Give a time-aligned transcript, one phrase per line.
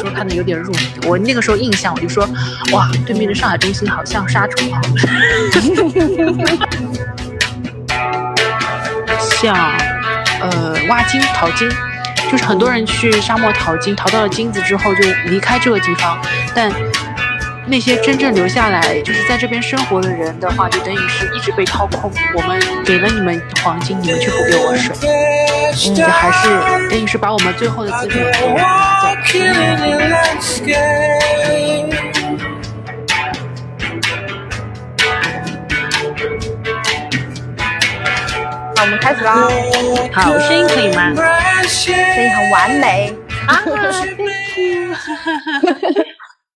[0.00, 0.78] 说看的有点入迷。
[1.06, 2.28] 我那个时候印象，我就说，
[2.72, 4.80] 哇，对面的上海中心好像沙虫啊，
[9.40, 9.54] 像
[10.40, 11.68] 呃挖金淘金，
[12.30, 16.18] 就是很多人去沙漠淘金，淘到了金子之后就离开这个地方，
[16.54, 16.72] 但。
[17.70, 22.10] 那些真正留下来，就是在这边生活的人的话，就等于是一直被掏空。
[22.34, 24.92] 我们给了你们黄金，你们却不给我水，
[25.86, 26.48] 嗯，就还是
[26.90, 28.48] 等于是把我们最后的资源拿走。
[38.76, 39.48] 好，我们开始啦。
[40.12, 41.12] 好，声音可以吗？
[41.68, 43.62] 声音很完美啊！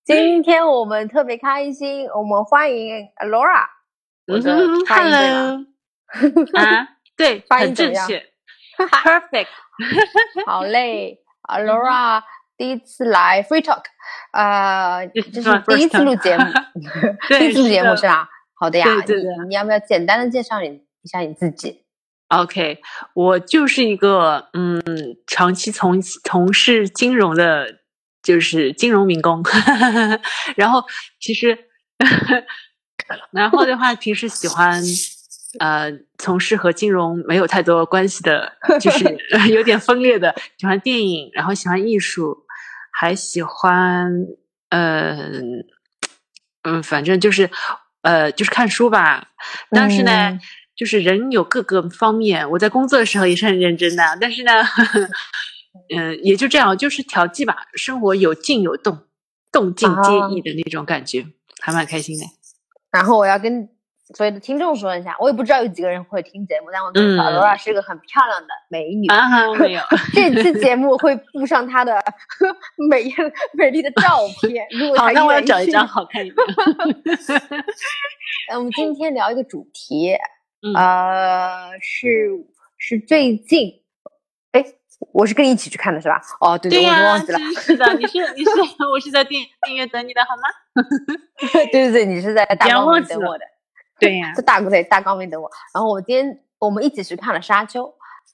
[0.05, 3.65] 今天我们特别开心，我们欢迎 Laura。
[4.27, 5.65] 我的发音对吗？
[6.61, 8.23] 啊，对，发音正确，
[8.77, 9.47] perfect。
[10.45, 11.17] 好嘞
[11.49, 12.21] ，Laura
[12.55, 13.81] 第一次来 Free Talk，
[14.31, 16.43] 呃，这是第一次录节目，
[17.27, 18.29] 第一次录节目是吧？
[18.53, 18.85] 好的呀，
[19.49, 20.67] 你要不要简单的介绍你
[21.01, 21.83] 一下你自己
[22.27, 22.77] ？OK，
[23.15, 24.83] 我就是一个嗯，
[25.25, 27.79] 长期从从事金融的。
[28.25, 29.43] 就是金融民工，
[30.57, 30.83] 然后
[31.19, 31.55] 其实，
[33.31, 34.81] 然后的话，平时喜欢
[35.59, 38.51] 呃从事和金融没有太多关系的，
[38.81, 39.05] 就是
[39.53, 42.35] 有点分裂的，喜欢电影，然后喜欢艺术，
[42.91, 44.11] 还喜欢
[44.69, 45.63] 嗯
[46.63, 47.51] 嗯，反正就是
[48.01, 49.27] 呃就是看书吧。
[49.69, 50.39] 但是呢，
[50.75, 54.51] 就是人有各个方面，我在工作的时候也是很认真的，但是呢。
[55.95, 57.57] 嗯，也就这样，就是调剂吧。
[57.75, 58.99] 生活有静有动，
[59.51, 61.25] 动静皆宜的那种感觉，
[61.61, 62.25] 还蛮开心的。
[62.91, 63.69] 然后我要跟
[64.15, 69.53] 所有的听众说一下，我也不知道有几个人会听节目，但我觉得罗拉是一个很漂亮的美女啊。
[69.55, 69.81] 没有，
[70.13, 71.99] 这期节目会附上她的
[72.89, 73.03] 美
[73.53, 74.65] 美丽的照片。
[74.95, 76.45] 好，那我要找一张好看一点。
[78.55, 80.15] 我们今天聊一个主题，
[80.75, 82.29] 呃，是
[82.77, 83.84] 是最近，哎。
[85.13, 86.21] 我是跟你一起去看的是吧？
[86.41, 87.39] 哦，对对，我忘记了。
[87.59, 88.49] 是的，你是你是，
[88.91, 90.43] 我是在电电影院等你的好吗？
[91.51, 93.45] 对对对，你是在大光明等我的。
[93.99, 95.49] 对呀， 在大对大光明等我。
[95.73, 97.83] 然后我今天我们一起去看了《沙丘》。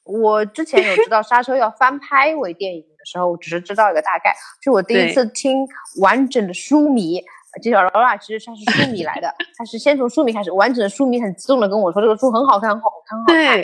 [0.03, 4.33] 我之前有知道《沙丘》要翻拍为电影的时候，我只是知道一个大概。
[4.63, 5.67] 是我第一次听
[6.01, 7.23] 完整的书迷，
[7.61, 13.63] 这小劳拉其实他是书迷来的， 他是先从书迷开始，完整的书迷很激动的跟我说这个书很好看，很好看，很好看。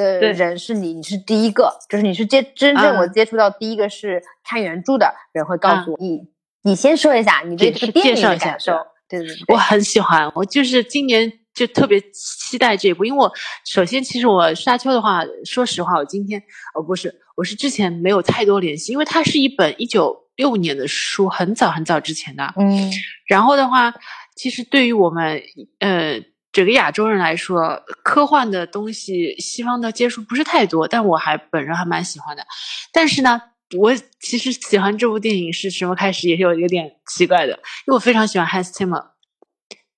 [0.00, 6.20] 的人是你，你是第一个，就是你是接真正我接触到第一个是看原著的人会告诉我你，
[6.62, 8.72] 你先说一下你对这个电影的感受。
[9.08, 13.32] 对对对，我很喜欢，我就是今年就特别期待这一部，因为我
[13.66, 16.40] 首先其实我沙丘的话，说实话，我今天
[16.74, 22.54] 哦不是，我是之前没有太多联系，因为它是一本一九六五年的书，很早很早之前的。
[22.56, 22.90] 嗯，
[23.26, 23.92] 然后的话，
[24.36, 25.42] 其实对于我们
[25.80, 26.20] 呃。
[26.52, 32.44] 整个亚洲人来说，科幻的东西西方的接触不是太多，但我还本人还蛮喜欢的。
[32.92, 33.40] 但是呢，
[33.78, 39.08] 我其实喜欢这部电影是什么开始也是有有点奇怪的，因为我非常喜欢 Hans Zimmer，Hans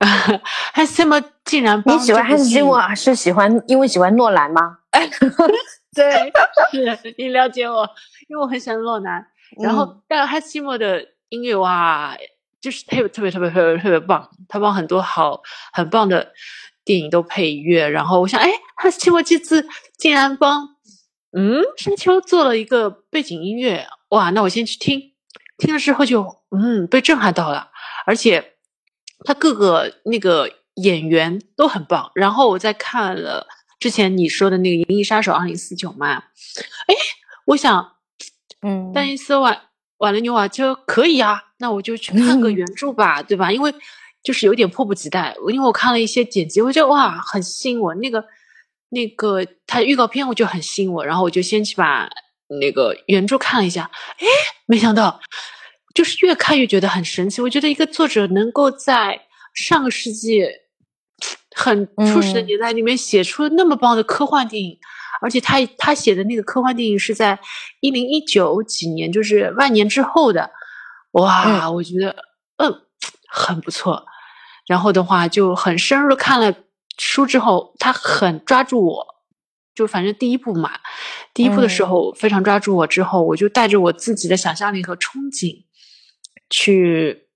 [0.94, 4.78] Zimmer 竟然你喜欢 Hans Zimmer 是喜欢因为喜欢诺兰吗？
[5.94, 6.32] 对，
[7.02, 7.88] 是你了解我，
[8.28, 9.26] 因为我很喜欢诺兰。
[9.62, 12.14] 然后，但 Hans Zimmer 的音乐哇。
[12.62, 15.42] 就是特别特别特别特别特别棒，他帮很多好
[15.72, 16.32] 很棒的
[16.84, 17.88] 电影都配乐。
[17.88, 19.66] 然后我想，哎，他期末这次
[19.98, 20.76] 竟然帮
[21.36, 24.30] 嗯山丘做了一个背景音乐，哇！
[24.30, 25.12] 那我先去听，
[25.58, 26.24] 听了之后就
[26.56, 27.70] 嗯被震撼到了。
[28.06, 28.54] 而且
[29.24, 32.12] 他各个那个演员都很棒。
[32.14, 33.48] 然后我再看了
[33.80, 36.14] 之前你说的那个《银翼杀手二零四九》嘛，
[36.86, 36.94] 哎，
[37.46, 37.96] 我想，
[38.62, 39.62] 嗯，丹尼斯瓦
[39.98, 41.48] 瓦伦纽瓦就可以啊。
[41.62, 43.52] 那我就去看个原著吧，对吧？
[43.52, 43.72] 因为
[44.20, 45.32] 就是有点迫不及待。
[45.48, 47.94] 因为我看了一些剪辑，我觉得哇，很吸引我。
[47.94, 48.24] 那个
[48.88, 52.10] 那个他预告片我就很吸引我，然后我就先去把
[52.60, 53.88] 那个原著看了一下。
[54.18, 54.26] 哎，
[54.66, 55.20] 没想到，
[55.94, 57.40] 就是越看越觉得很神奇。
[57.40, 59.20] 我觉得一个作者能够在
[59.54, 60.42] 上个世纪
[61.54, 64.76] 很初始的年代里面写出那么棒的科幻电影，
[65.20, 67.38] 而且他他写的那个科幻电影是在
[67.78, 70.50] 一零一九几年，就是万年之后的。
[71.12, 72.14] 哇，我觉得
[72.56, 72.74] 嗯
[73.28, 74.04] 很不错，
[74.66, 76.54] 然后的话就很深入看了
[76.98, 79.06] 书之后，他很抓住我，
[79.74, 80.80] 就反正第一部嘛，
[81.32, 85.64] 第一部的时候非常抓住我，之后我就带着我自己的想象力和憧憬
[86.50, 87.28] 去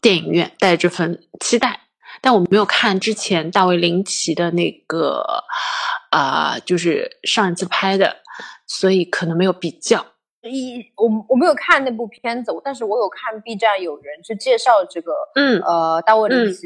[0.00, 1.88] 电影院，带着这份期待，
[2.20, 5.44] 但我没有看之前大卫林奇的那个
[6.10, 8.18] 啊，就是上一次拍的，
[8.66, 10.06] 所以可能没有比较。
[10.42, 16.62] 一我我没有看那部片子，但是我有看 B 站有人去介绍这个，嗯呃，大卫林奇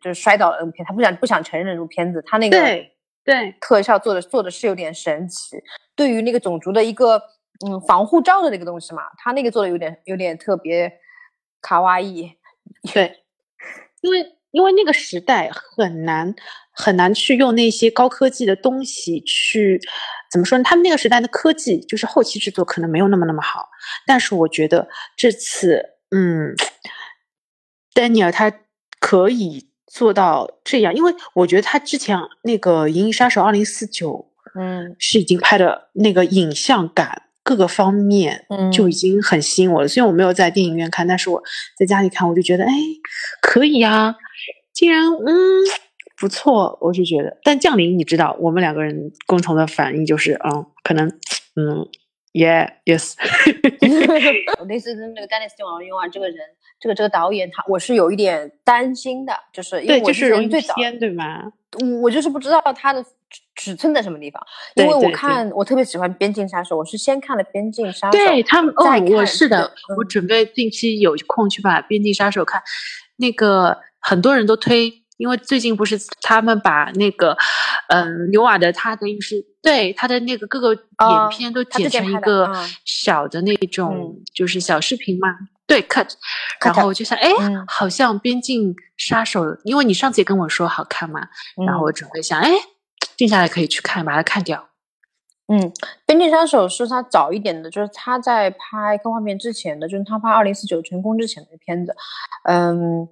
[0.00, 2.92] 就是摔倒了那部片，他不想不想承认那部片子，他那个对
[3.24, 3.54] 对。
[3.60, 5.56] 特效做的做的是有点神奇，
[5.94, 7.22] 对于那个种族的一个
[7.66, 10.92] 嗯防护罩的那个东西嘛，他那个做的有点有点特别
[11.60, 12.32] 卡哇伊，
[12.92, 13.22] 对，
[14.00, 16.34] 因为因为那个时代很难
[16.72, 19.80] 很难去用那些高科技的东西去
[20.30, 20.64] 怎么说呢？
[20.64, 23.68] 他们那个时代的科技就是后期制作可能没有那么那么好，
[24.06, 26.54] 但是我觉得这次嗯，
[27.92, 28.52] 丹尼尔他
[29.00, 34.30] 可以做到这样，因为我觉得他之前那个《银翼杀手二零四九》
[34.60, 39.88] 嗯是已经拍的那个影像感各个方面嗯就已经很吸引我了。
[39.88, 41.42] 虽然我没有在电影院看，但是我
[41.76, 42.70] 在家里看，我就觉得哎，
[43.42, 44.14] 可以呀、
[44.72, 45.64] 竟然嗯
[46.20, 47.38] 不错，我是觉得。
[47.42, 51.08] 但降临，你知道，我们两个人共同的反应就是，嗯，可能，
[51.56, 51.88] 嗯
[52.34, 53.14] ，yeah yes，
[54.58, 56.36] 我 那次跟那个丹尼斯·王用啊这个人，
[56.78, 61.52] 这个这个导演，他我是有一点担心的，就是因为，我之就是容易前最偏，对吗？
[61.80, 63.10] 我我就是不知道他的尺
[63.54, 64.44] 尺寸在什么地方，
[64.74, 72.62] 因为我看我特别喜欢《边境杀手》，我是先看了《边境杀手》，对他们，哦再，看我是的，嗯我准备近期有空去把《边境杀手》看。
[73.16, 77.36] 那个很多人都推，因为最近不是他们把那个，
[77.88, 85.28] 嗯、牛瓦的他等于是对他的那个各个啊影片都剪成一个嗯小的那种，嗯就是小视频嘛。
[85.66, 86.08] 对，cut，
[86.64, 91.20] 然后我就想，哎，嗯好像《边境杀手》，因为你上次也跟我说好看嘛，
[91.66, 92.50] 然后嗯我准备想，哎，
[93.16, 94.68] 静下来可以去看，把它看掉。
[95.46, 95.60] 嗯，
[96.06, 101.94] 《边境杀手》是他早一点的，就是他在拍科幻片之前的，就是他拍《二零四九成功》之前的片子。
[102.44, 103.08] 嗯，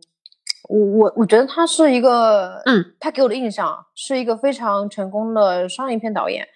[0.69, 6.47] 我我我觉得他是一个，嗯，他给我的印象是一个非常成功的商业片导演。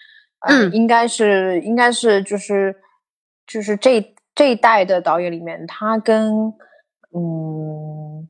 [0.41, 2.75] 呃嗯应该是应该是就是
[3.47, 6.53] 就是这这一代的导演里面，他跟
[7.15, 8.29] 嗯。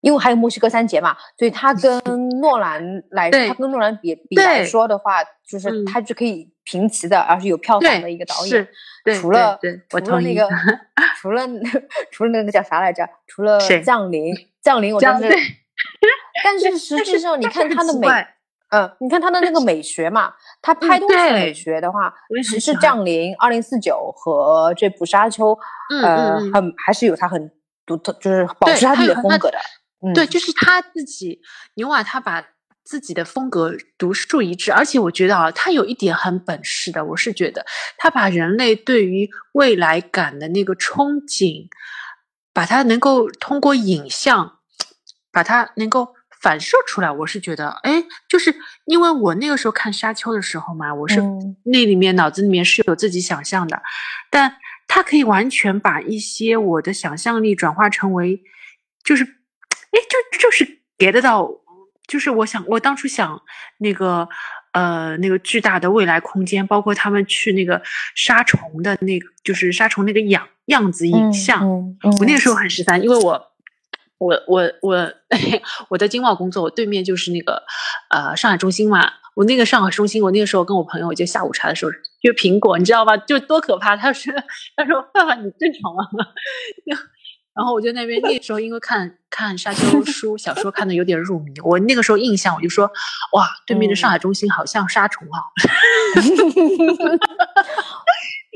[0.00, 1.98] 因为还有墨西哥三杰嘛，所以他跟
[2.38, 8.48] 诺兰来，他跟诺兰比比来说的话，就是嗯他是可以平齐的，而且有票房的一个导演。
[8.50, 8.68] 是，
[9.04, 9.58] 对， 除了。
[9.90, 10.48] 除了那个，
[11.20, 11.42] 除了
[12.10, 13.08] 除了那个叫啥来着？
[13.26, 15.36] 除了降临，降临我降真是，
[16.42, 18.26] 但是 实际上你看他的美，美，
[18.70, 22.12] 嗯，你看他的那个美学嘛，他拍东西美学的话，
[22.42, 25.52] 其实《很喜欢降临》二零四九和这部《沙丘》，
[25.90, 27.50] 嗯呃，很还是有他很
[27.84, 29.58] 独特，就是保持他自己的风格的。
[30.06, 31.40] 嗯，对，就是他自己，
[31.74, 32.44] 牛瓦他把
[32.84, 37.64] 自己的风格独树一帜，而且我觉得啊，他有一点很本事的，我是觉得
[37.96, 41.68] 他把人类对于未来感的那个憧憬，
[42.52, 44.58] 把它能够通过影像，
[45.32, 47.10] 把它能够反射出来。
[47.10, 48.54] 我是觉得，哎，就是
[48.84, 53.82] 因为我那个时候看《沙丘》的时候嘛，我是嗯那里面脑子里面是有自己想象的，
[54.30, 58.42] 但他可以完全把一些我的想象力转化成为，
[59.02, 61.50] 就是，哎，就就是 get 到，
[62.06, 63.40] 就是我想我当初想
[63.78, 64.28] 那个
[64.72, 67.82] 呃那个巨大的未来空间，包括他们去那个
[68.14, 73.50] 杀虫的那个，就是杀虫那个样样子影像，嗯嗯我那个时候很十三，因为我。
[74.18, 75.12] 我我我
[75.90, 77.62] 我在经贸工作，我对面就是那个
[78.10, 79.10] 呃上海中心嘛。
[79.34, 81.90] 我那个上海中心，我那个时候跟我朋友就下午茶的时候，
[82.22, 83.16] 就苹果，你知道吧？
[83.16, 83.96] 就多可怕！
[83.96, 84.32] 他说
[84.76, 86.06] 他说爸爸你正常吗？
[87.54, 92.90] 然后我就那边那时候因为看看沙丘书小说看的有点入迷，我那个时候印象我就说
[93.32, 95.38] 哇，对面的上海中心好像沙虫啊。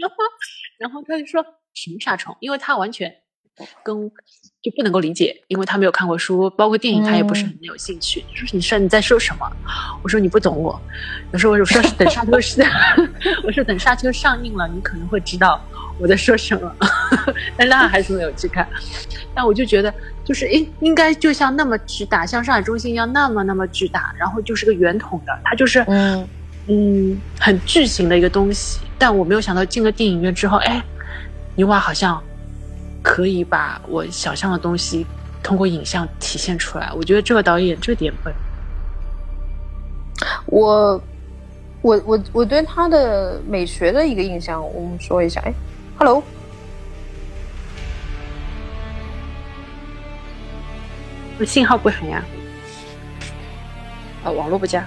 [0.00, 0.16] 然后
[0.78, 2.36] 然后他就说什么沙虫？
[2.40, 3.12] 因为他完全
[3.84, 4.10] 跟
[4.62, 8.24] 就不能够理解，因为他没有看过书，包括电影他也不是很有兴趣。
[8.28, 9.48] 你说你说你在说什么？
[10.02, 10.80] 我说你不懂我。
[11.32, 12.62] 我说我说等沙丘 是，
[13.44, 15.60] 我说等沙丘上映了，你可能会知道
[15.98, 16.74] 我在说什么。
[17.56, 18.66] 但他还是没有去看。
[19.34, 19.92] 但我就觉得，
[20.24, 26.26] 就是应，应该就像那么巨大，像上海中心一样那么那么巨大，然后就是个圆筒的，它就是嗯
[26.66, 28.80] 嗯很巨型的一个东西。
[28.98, 30.82] 但我没有想到进了电影院之后，哎，
[31.54, 32.20] 牛娃好像
[33.02, 35.06] 可以把我想象的东西
[35.42, 36.90] 通过影像体现出来。
[36.96, 38.34] 我觉得这个导演这点笨。
[40.46, 41.00] 我
[41.80, 45.40] 我我我对他的美学的一个印象，我们说一下。
[45.44, 45.52] 哎
[45.98, 46.22] ，Hello，
[51.44, 52.24] 信号不好呀？
[54.24, 54.84] 啊，网络不佳。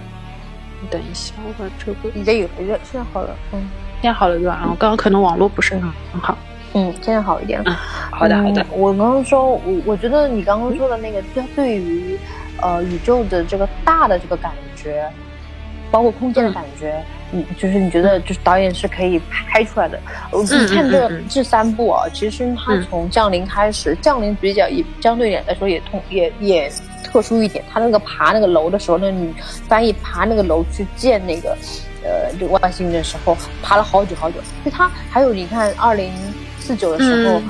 [0.82, 3.36] 你等一下，我把这个已经有了，现在好了。
[3.54, 3.70] 嗯
[4.02, 4.58] 现在好了对吧？
[4.60, 6.36] 然后刚刚可能网络不是很很好。
[6.74, 7.66] 嗯，现在好一点了。
[7.70, 7.76] 嗯，
[8.10, 8.66] 好的好的嗯。
[8.72, 12.18] 我刚刚说，我我觉得你刚刚说的那个，对对于
[12.62, 15.08] 呃宇宙的这个大的这个感觉，
[15.92, 20.00] 包括空间的感觉，嗯，就是你觉得就是导演是可以拍出来的。
[20.32, 26.72] 我你看这这三部啊，其实它从降临开始，降临比较也相对点来说也痛也也
[27.04, 29.34] 特殊一点，他那个爬那个楼的时候，那个女
[29.68, 31.58] 翻译爬那个楼去见那个
[32.04, 34.38] 呃这个外星人的时候，爬了好久好久。
[34.64, 36.12] 就他还有你看二零
[36.58, 37.42] 四九的时候。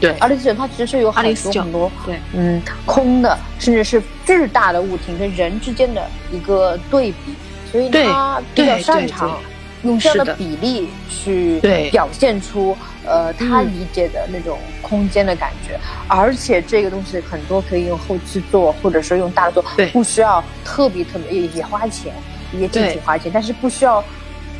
[0.00, 7.34] 对，二零四九它其实是有很多很多，对，嗯，空的，甚至是巨大的物体跟人之间的一个对比，
[7.70, 9.38] 所以他比较擅长
[9.82, 11.60] 用这样的比例去
[11.90, 22.12] 表现出呃他理解的那种空间的感觉，而且这个东西很多可以用后期做，或者说用大做，不需要特别特别也也花钱，
[22.52, 24.02] 也挺挺花钱，但是不需要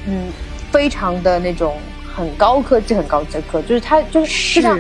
[0.07, 0.29] 嗯
[0.71, 1.77] 非常的那种
[2.15, 4.79] 很高科技很高科技，就是它就是就像。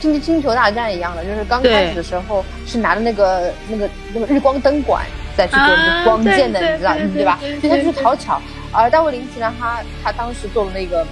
[0.00, 5.04] 星星球大战一样的，就是刚开始的时候是拿着那个那个那个日光灯管
[5.38, 7.38] 再去做那个光剑的，你知道对吧？
[7.40, 8.42] 所以他就是讨巧。
[8.72, 11.06] 而大卫林奇呢，他他当时做了那个，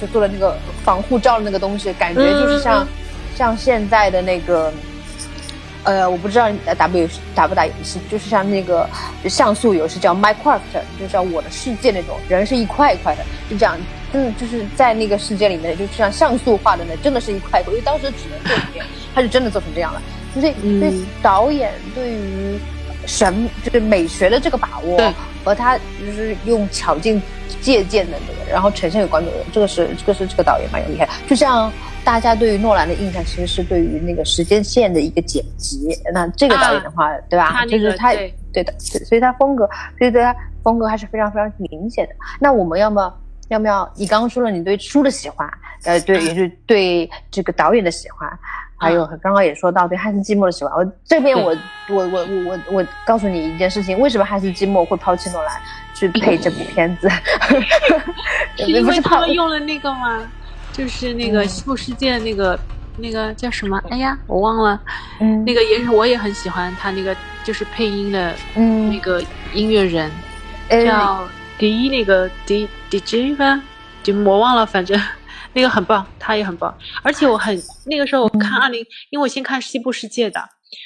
[0.00, 2.86] 就做了那个防护罩的那个东西，感觉就是像
[3.34, 4.70] 像现在的那个。
[5.86, 6.96] 呃，我不知道打不
[7.34, 8.88] 打不打游戏，就是像那个
[9.28, 10.60] 像素游戏叫 Minecraft，
[10.98, 13.76] 就叫我的世界那种，人是一块一块的，就这样，
[14.14, 20.00] 嗯，就是在那个世界里面，就像像素化的那，真的是一块一块，因为当时只能做这样，他就真的做成这样了。
[20.32, 20.90] 所以，对
[21.20, 22.58] 导演对于
[23.06, 24.98] 审就是美学的这个把握，
[25.44, 27.20] 和他就是用巧劲
[27.60, 31.72] 借鉴的那个，然后呈现给观众的，这个是这个是这个导演蛮有厉害，就像。
[32.04, 35.88] 大家对于诺兰的印象其实是对于那个时间线的一个剪辑。
[36.12, 37.64] 那这个导演的话，对吧？
[37.64, 38.12] 就是他，
[38.52, 42.14] 对的，所以他风格，所以对他风格还是非常非常明显的。
[42.38, 43.10] 那我们要么
[43.48, 43.90] 要不要？
[43.96, 45.50] 你刚刚说了你对书的喜欢，
[45.84, 48.30] 呃，对，也是对这个导演的喜欢，
[48.76, 50.72] 还有刚刚也说到对汉斯季默的喜欢。
[50.74, 51.56] 我这边我
[51.88, 55.60] 我我我我我告诉你一件事情，为什么汉斯季默会抛弃诺兰
[55.94, 57.08] 去配这部片子？
[58.56, 60.22] 是因为他们用了那个吗？
[60.72, 62.58] 就是那个西部世界那个
[62.98, 63.80] 那个叫什么？
[63.90, 64.80] 哎呀，我忘了。
[65.20, 70.10] 嗯，那个也是我也很喜欢他那个就是配音的嗯那个音乐人，
[70.68, 71.28] 叫
[71.58, 73.60] 迪那个迪迪 J 吧，
[74.02, 75.00] 就我忘了，反正
[75.54, 76.76] 那个很棒，他也很棒。
[77.02, 80.40] 而且我很那个时候我看二零，因为我先看西部世界的，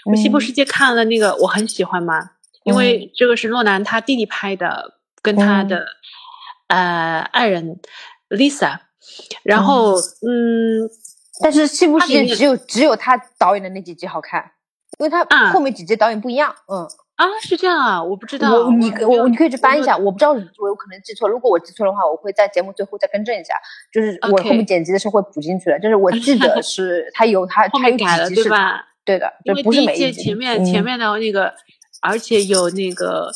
[0.04, 2.20] 我西部世界看了那个我很喜欢嘛，
[2.64, 5.87] 因为这个是诺兰他弟弟拍的，跟他的
[6.68, 7.80] 呃爱人
[8.28, 8.80] Lisa。
[9.42, 10.84] 然后，嗯，
[11.42, 14.52] 但是《西部世界》只有只有他导演的那几集好看，
[14.98, 16.54] 因为他后面几集导演不一样。
[16.70, 16.87] 嗯
[17.18, 18.54] 啊，是这样啊，我不知道。
[18.54, 21.28] 我你我你可以去翻一下，我不知道我有可能记错。
[21.28, 23.52] 如果我记错的话，我会在节目最后再更正一下。
[23.92, 25.78] 就是我后面剪辑的时候会补进去的。
[25.80, 28.84] 就是我记得 是他有他他有几集是吧？
[29.04, 31.52] 对的，就不是每一届前面前面的那个，
[32.02, 33.28] 而且有那个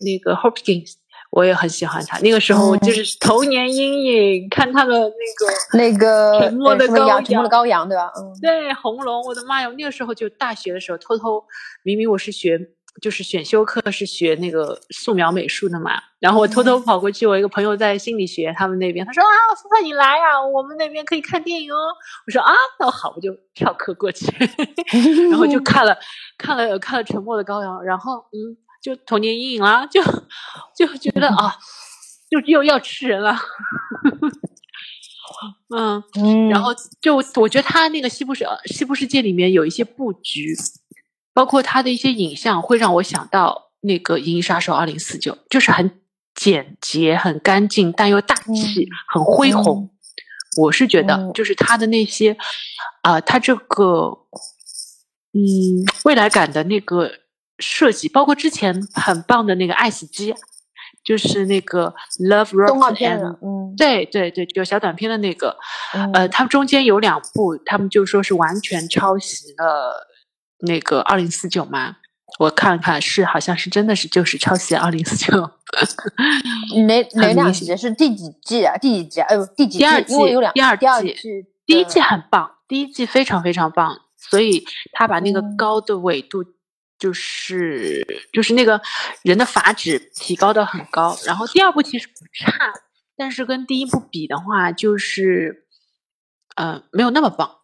[0.00, 0.94] 那个 Hopkins。
[1.32, 5.08] 我也很喜欢他，那个时候就是童年阴影，看他的那个
[5.78, 8.12] 那个沉默的羔羊，沉默的羔羊，对吧？
[8.14, 9.68] 嗯，对，红龙，我的妈呀！
[9.78, 11.42] 那个时候就大学的时候，偷偷
[11.84, 12.60] 明明我是学
[13.00, 19.30] 就是选修课是学那个素描美术的嘛，然后我偷偷跑过去，我一个朋友在心理学他们那边，他说啊，
[19.60, 21.76] 福凡你来啊，我们那边可以看电影哦。
[22.26, 24.26] 我说啊，那好，我就跳课过去，
[25.30, 25.96] 然后就看了
[26.36, 28.56] 看了看了沉默的羔羊，然后嗯。
[28.82, 30.02] 就童年阴影了，就
[30.76, 31.54] 就觉得啊，
[32.28, 33.32] 就又要吃人了，
[35.72, 36.02] 嗯，
[36.48, 40.52] 然后就我觉得他那个西部世西部世界里面有一些布局，
[41.32, 46.00] 包括他的一些影像，会让我想到那个《银翼杀手二零四九》，就是很
[46.34, 49.90] 简洁、很干净，但又大气、很恢宏。
[50.60, 52.36] 我是觉得，就是他的那些
[53.02, 54.18] 啊，他这个
[55.32, 55.40] 嗯
[56.04, 57.10] 未来感的那个。
[57.58, 60.32] 设计包括之前很棒的那个《爱死机》，
[61.04, 65.56] 就是那个 Love Rock and 嗯，对对对，就小短片的那个，
[66.12, 70.08] 呃，他们中间有两部，他们就说是完全抄袭了
[70.62, 71.96] 那个二零四九吗。
[72.38, 75.50] 我看看是好像是真的是就是抄袭二零四九。
[76.86, 78.76] 哪哪两集是第几季啊？
[78.78, 79.20] 第几集？
[79.20, 79.78] 哎呦，第几季？
[79.78, 80.14] 第二季，
[80.54, 81.16] 第二第二季，
[81.66, 86.44] 第一季很棒，第一季非常非常棒，所以他把那个高的纬度。
[86.98, 88.80] 就是就是那个
[89.24, 92.72] 人的法旨提高的很高，然后第二部其实不差，
[93.16, 95.66] 但是跟第一部比的话，就是
[96.54, 97.56] 呃没有那么棒。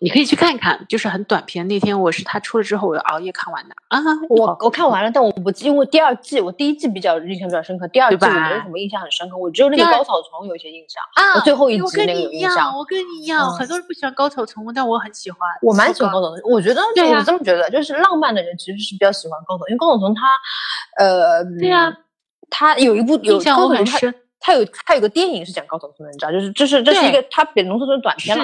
[0.00, 1.66] 你可以去看一看，就是很短片。
[1.68, 3.98] 那天我是他出了之后，我熬夜看完的啊。
[4.28, 11.40] 我我看完了，但我不记，因为第二季我第一季比较印象比较深刻，第二季我没有什么印象很深刻，我只有那个高草丛有一些印象啊。
[11.40, 12.76] 最后一集那个有印象。
[12.76, 15.40] 我跟你一样，很多人不喜欢高草丛，但我很喜欢。
[15.62, 20.22] 我蛮喜欢高草丛，我觉得我这么觉得，就是浪漫的人其实是比较喜欢高草，因为高草丛它，
[21.04, 21.92] 呃，对呀。
[22.52, 24.12] 他有一部有印象很深。
[24.40, 28.42] 他有他有个电影是讲高草丛的，你知道，就是这是这是一个他给浓缩成短片了。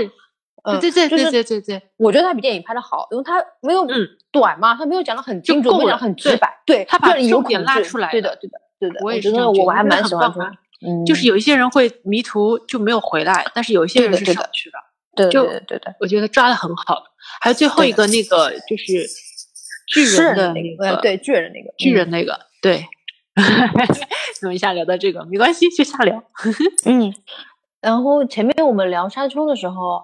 [0.73, 9.01] 对对对就是对对对，我觉得他比电影拍的好，因为他没有嗯短嘛，他没有讲的很就精准，没有讲很直白，对，他把让你有重点拉出来对的，对的，对的。
[9.05, 10.51] 我也觉得我还蛮喜欢他
[11.07, 14.79] 就是有一些人会迷途就没有回来，但是有一些人是上去了，
[15.15, 17.03] 对对对对对，我觉得抓的很好。
[17.41, 19.07] 还有最后一个那个就是
[19.89, 22.87] 巨人的那那个，呃对巨人那个巨人那个，对。
[24.41, 25.23] 怎么一下聊到这个？
[25.27, 26.23] 没关系，就瞎聊。
[26.87, 27.13] 嗯，
[27.83, 30.03] 然后前面我们聊沙丘的时候，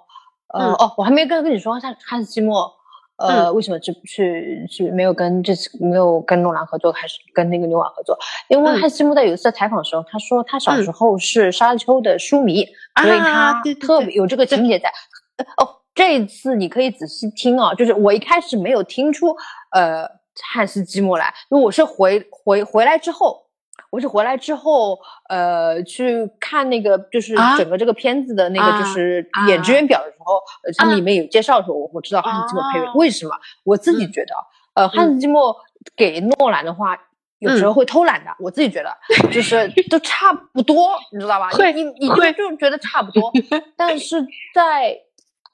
[0.53, 2.71] 呃、嗯哦，我还没跟跟你说汉汉斯季默，
[3.17, 8.19] 呃，为什么去去去没有跟这次没有跟诺兰合作，还是跟那个牛瓦合作？
[8.49, 12.67] 因为嗯汉斯季默在有一次采访的时候，他说他小时候是沙丘的书迷，
[13.03, 14.93] 所以他特别有这个情节在。
[15.37, 19.35] 呃哦，这一次你可以仔细听啊，就是我一开始没有听出
[19.71, 20.07] 呃
[20.53, 23.47] 汉斯季默来，因为我是回回回来之后。
[23.91, 24.99] 我是回来之后，
[25.29, 33.33] 呃，去看那个就是啊整个这个片子的那个就啊是啊演职员表的时候，呃，他们啊里面有介绍的时候，我我知道汉斯季默配为什么？
[33.65, 34.35] 我自己嗯觉得，
[34.75, 35.55] 呃，汉斯季默
[35.97, 36.99] 给诺兰的话，
[37.39, 38.31] 有时候会偷懒的。
[38.39, 38.91] 我自己觉得，
[39.31, 41.51] 就是都差不多，你知道吧？
[41.51, 43.33] 会你你就就觉得差不多，
[43.77, 44.25] 但是
[44.55, 44.97] 在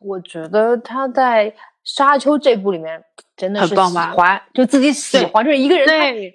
[0.01, 1.51] 我觉得他在
[1.89, 3.03] 《沙丘》这部里面
[3.35, 5.89] 真的是喜欢，就自己喜欢，就是一个人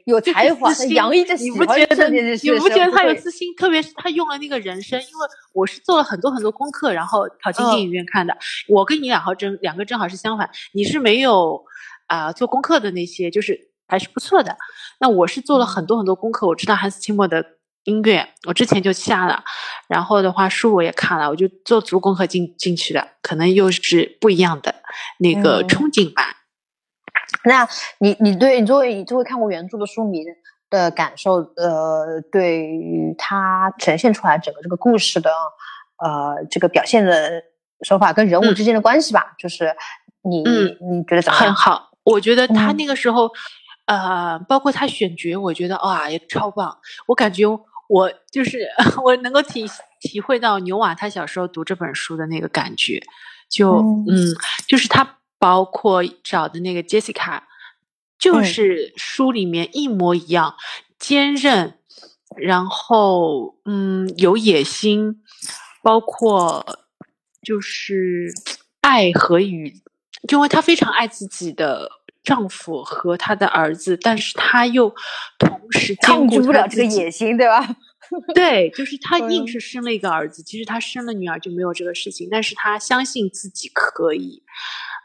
[0.05, 3.53] 有才华，他洋溢着喜你不觉得欢这件事情的时候，你不觉得他有自信？
[3.55, 8.35] 特别是他用了那个人声，因为我是做了很多很多功课，然后跑进电影院看的。
[8.67, 11.63] 我跟你两号正两个正好是相反，你是没有
[12.07, 14.57] 啊、做功课的那些，就是还是不错的。
[14.99, 17.45] 那我是做了很多很多功课，我知道汉斯季默的
[17.83, 19.43] 音乐，我之前就下了，
[19.87, 24.75] 然后的话书我也看了，我就做足功课进进去的，可能又是不一样的
[25.19, 26.23] 那个嗯憧憬吧。
[27.45, 27.67] 那
[27.99, 30.23] 你你对你作为你作为看过原著的书迷
[30.69, 35.29] 的感受，呃，对于他呈现出来整个这个故事的
[35.97, 37.43] 呃这个表现的
[37.81, 39.75] 手法跟人物嗯之间的关系吧，就是
[40.21, 41.47] 你、嗯你觉得怎么样？
[41.47, 43.29] 很好，我觉得他嗯那个时候，
[43.87, 46.77] 呃，包括他选角，我觉得哇也超棒。
[47.07, 47.43] 我感觉
[47.93, 48.67] 我就是
[49.05, 49.65] 我能够体
[49.99, 53.01] 体会到牛瓦他小时候读这本书的那个感觉，
[53.49, 54.05] 就嗯。
[54.09, 54.35] 嗯
[54.67, 57.41] 就是他包括找的那个 Jessica，
[58.17, 60.55] 就嗯是书里面一模一样，
[60.97, 61.75] 坚韧，
[62.37, 65.21] 然后嗯有野心，
[65.83, 66.79] 包括
[67.43, 68.31] 就是
[68.81, 69.81] 爱和与，
[70.31, 71.89] 因为他非常爱自己的
[72.23, 74.93] 丈夫和她的儿子，但是她又
[75.37, 77.75] 同时兼顾不了这个野心，对吧？
[78.35, 84.43] 对，就是她硬嗯是生了一个儿子，其实她生了女儿就没有这个事情，但是她相信自己可以，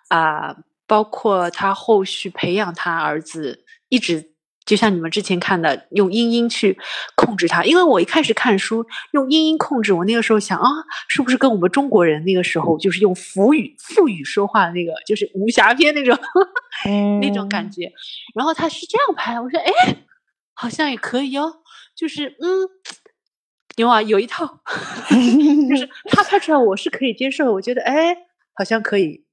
[0.09, 4.33] 啊、包括她后续培养她儿子，一直
[4.69, 6.79] 就像你们之前看的，用英音去
[7.17, 7.65] 控制他。
[7.65, 10.69] 因为我一开始看书用英音控制，我那个时候想啊，
[11.09, 16.17] 是不是跟我们中国人那个时候就是用腹语腹语说话的那个，就是武侠片那种
[17.21, 17.91] 那种感嗯觉。
[18.35, 19.97] 然后他是这样拍，我说哎，
[20.55, 21.55] 好像也可以哦，
[21.97, 22.69] 就是嗯。
[23.77, 24.45] 牛啊，有一套，
[25.71, 28.13] 就是他拍出来我是可以接受，我觉得哎，
[28.53, 29.25] 好像可以，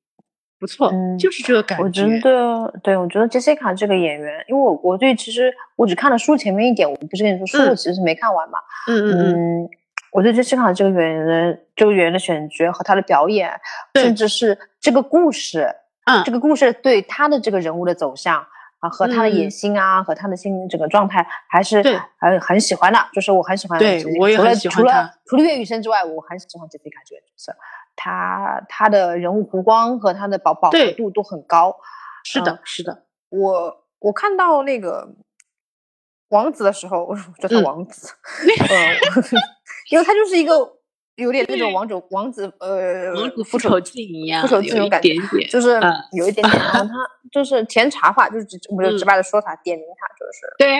[0.65, 2.19] 不错，嗯就是这个感觉我觉。
[2.21, 9.69] 得，对我觉得杰西卡这个演员，因为我我对其实我只看了书前面一点，我不是跟你说书嗯我其实是没看完嘛，嗯嗯嗯，嗯，
[10.11, 13.51] 我对杰西卡这个演员的这个演员的选角和他的表演，
[13.93, 15.69] 甚至是这个故事，
[16.05, 18.43] 嗯这个故事对他的这个人物的走向
[18.79, 22.99] 啊，和他的野嗯心啊，和他的心整个状态，还是对很很喜欢的。
[23.13, 24.09] 就是我很喜欢对除
[24.43, 27.55] 了除了除了岳雨生之外，我很喜欢杰西卡这个角色。
[27.95, 31.75] 他他的人物弧光和他的饱饱和度都很高。
[32.23, 35.07] 是的嗯，是的，我我看到那个
[36.29, 38.13] 王子的时候， 我叫他嗯王子，
[38.71, 38.95] 嗯，
[39.91, 40.53] 因为他就是一个
[41.15, 46.93] 有点那种王者王子呃王子复复仇记一样，复仇记那种感觉点点，就是嗯有一点点，然后他
[47.31, 49.07] 就是甜茶话，就是直我们就直嗯。
[49.07, 50.79] 白的说他，点名他就是对，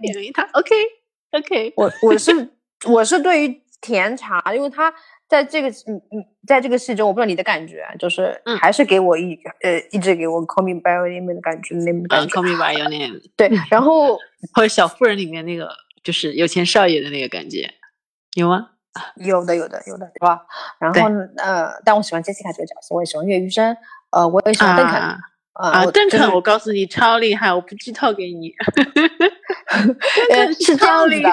[0.00, 0.74] 点名他，OK
[1.30, 2.50] OK，我我是
[2.88, 4.92] 我是对于甜茶，因为他
[5.30, 12.34] 在这个嗯嗯，在这个戏中，我不知道你的感觉，就是嗯还是给我一呃一直给我 Call Me by Your Name 的感觉，那种感嗯觉。
[12.40, 14.16] ，Call me by your name， 对，然后
[14.54, 15.68] 或者小妇人里面那个
[16.02, 17.70] 就是有钱少爷的那个感觉，
[18.34, 18.70] 有吗？
[19.24, 20.40] 有的有的有的，对吧？
[20.80, 21.00] 然后
[21.36, 23.76] 呃，但我喜欢 Jessica 这个角色，我也喜欢岳余生，
[24.10, 25.00] 呃，我也喜欢邓肯。
[25.00, 25.16] 啊
[25.54, 28.50] 呃啊，邓肯，我就是我告诉你超厉害，我不剧透给你。
[30.32, 31.30] 呃，是这样子的，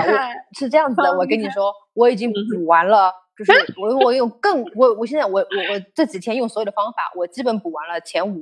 [0.59, 8.35] 是这样子的，我跟你说，我已经嗯补完了，就是我我用更我我现在我我我这几天用所有的方法，我基本补完了前五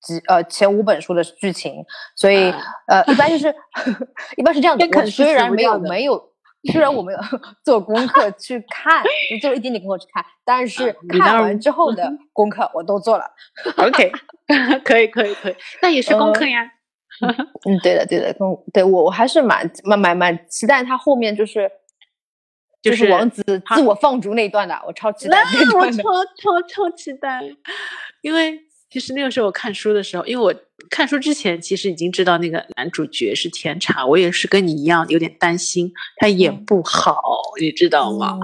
[0.00, 1.84] 集呃前五本书的剧情，
[2.16, 2.52] 所以
[2.86, 3.54] 呃一般就是
[4.36, 4.86] 一般是这样的。
[4.98, 6.32] 我虽然没有没有，
[6.72, 7.18] 虽然我没有
[7.64, 13.24] 做功课去看，就做一点点功课去看，但是看完之后的功课我都做了。
[13.76, 14.10] OK，
[14.84, 16.72] 可以可以可以，那也是功课呀。
[17.66, 21.68] 嗯，对的对的，功对我我还是蛮蛮蛮蛮期待他后面就是
[22.82, 23.42] 就是王子
[23.74, 27.42] 自我放逐那一段的，我超期待那我超超超期待，
[28.22, 28.60] 因为。
[28.90, 30.54] 其实那个时候我看书的时候，因为我
[30.88, 37.20] 看书之前其实已经知道那个男主角是甜茶，我也是跟你一样有点担心他演不好，
[37.60, 38.38] 你知道吗？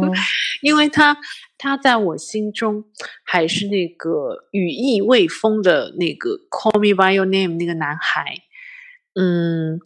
[0.60, 1.16] 因为他
[1.56, 2.84] 他在我心中
[3.24, 8.42] 还是那个羽翼未丰的那个 Call Me by Your Name 那个男孩，
[9.14, 9.80] 嗯，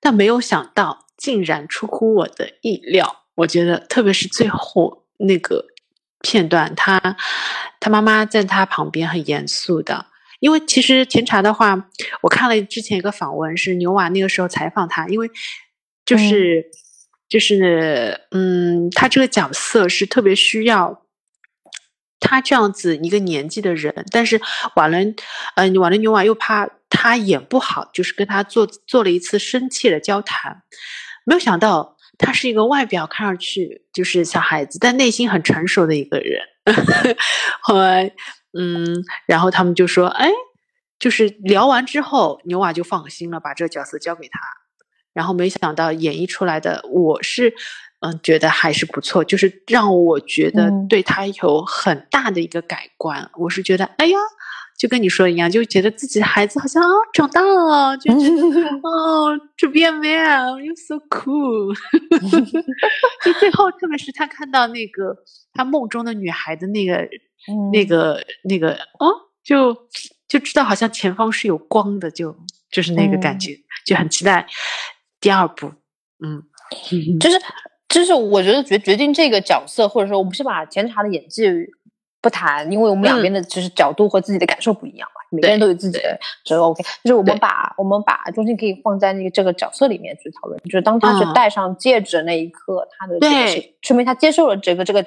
[0.00, 5.64] 但没有想到竟然出乎我的意料，我觉得特别是最后那个。
[6.22, 6.98] 片段，他
[7.78, 10.06] 他妈妈在他旁边很严肃的，
[10.40, 11.88] 因为其实甜茶的话，
[12.22, 15.30] 我看了之前一个访问，是牛娃那个时候采访他，因为
[16.04, 16.64] 就是
[17.28, 21.04] 就是嗯，他这个角色是特别需要
[22.18, 24.40] 他这样子一个年纪的人，但是
[24.74, 25.14] 瓦伦
[25.54, 30.62] 嗯瓦伦牛娃又怕他演不好，就是跟他做做了一次深切的交谈，
[31.24, 31.95] 没有想到。
[32.18, 36.40] 他是一个外表看上去就是小孩子，但内心很成熟的一个人。
[37.60, 38.12] 后 来，
[38.58, 40.30] 嗯，然后他们就说：“哎，
[40.98, 44.38] 就是聊完之后，牛娃就放心了，把这个角色交给他。
[45.12, 47.54] 然后没想到演绎出来的，我是
[48.00, 53.30] 嗯觉得还是不错，就是让我觉得对他有很大的一个改观。
[53.34, 54.16] 我是觉得，哎呀。”
[54.78, 59.38] 就跟你说一样，就觉得自己的孩子好像啊长大了，就觉得 哦
[59.72, 61.74] be a man，you so cool。
[63.24, 65.16] 就最后，特别是他看到那个
[65.54, 67.08] 他梦中的女孩的那个、
[67.72, 69.08] 那个、那个，哦，
[69.42, 69.74] 就
[70.28, 72.36] 就知道好像前方是有光的，就
[72.70, 74.46] 就是那个感觉，就很期待
[75.20, 75.68] 第二部。
[76.24, 76.42] 嗯，
[77.18, 77.38] 就是
[77.88, 81.44] 就是，我觉得决决定这个角色，或者说我们是把甜茶的演技。
[82.26, 86.82] 不谈，因为我们两边的就是角度和自己的感受不一样嘛，每个人都有自己的这个 OK。
[87.04, 95.06] 就是我们把我们把中心可以放在那个这个角色里面去讨论，就是当他去戴上戒指的那一刻，他的这个说明他接受了这个这个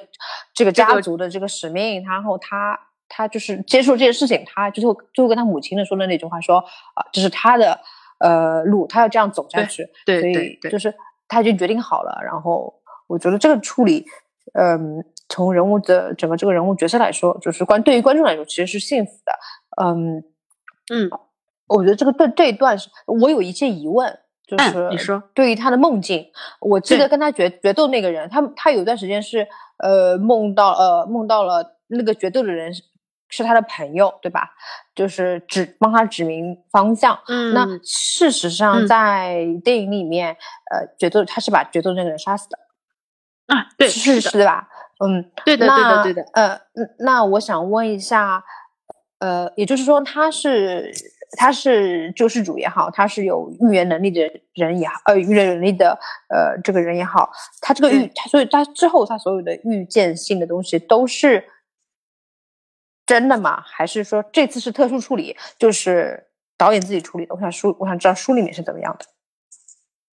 [0.54, 6.56] 这个家族的这个使命，然后他他就是接受这件事情，他最后最后跟他母亲的说的那句话说
[6.94, 7.78] 啊，这是他的
[8.20, 10.94] 呃路，他要这样走下去，对，所以就是
[11.28, 12.18] 他已经决定好了。
[12.24, 12.72] 然后
[13.06, 14.06] 我觉得这个处理，
[14.54, 15.04] 嗯。
[15.30, 19.32] 从人物的整个这个人物角色来说，就是观对于观众来说其实是幸福的。
[19.82, 20.22] 嗯
[20.92, 21.08] 嗯，
[21.68, 26.26] 我觉得这个对这一段是我有一些疑问，就是你说对于他的梦境，
[26.60, 29.46] 我记得跟他决决斗那个人，他他有一段时间是
[29.78, 32.74] 呃梦到呃梦到了那个决斗的人
[33.28, 34.50] 是他的朋友，对吧？
[34.92, 37.16] 就是指帮他指明方向。
[37.28, 40.36] 嗯，那事实上在电影里面，
[40.72, 42.58] 呃，决斗他是把决斗那个人杀死的。
[43.46, 44.68] 啊，对，是是，对吧？
[45.02, 46.22] 嗯，对的，对的，对的。
[46.34, 46.60] 呃，
[46.98, 48.44] 那我想问一下，
[49.18, 50.92] 呃，也就是说，他是
[51.38, 57.30] 他是救世主也好，他是有预言能力的人也好，呃，预言能力的呃这个人也好，
[57.62, 61.44] 他这个预，他所以他之后他所有的预见性的东西都是
[63.06, 63.62] 真的吗？
[63.64, 67.34] 还是说这次是特殊处理，就是导演自己处理的？
[67.34, 69.06] 我想书，我想知道书里面是怎么样的。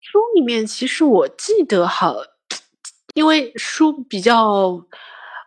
[0.01, 2.16] 书里面其实我记得好。
[3.14, 4.85] 因为书比较，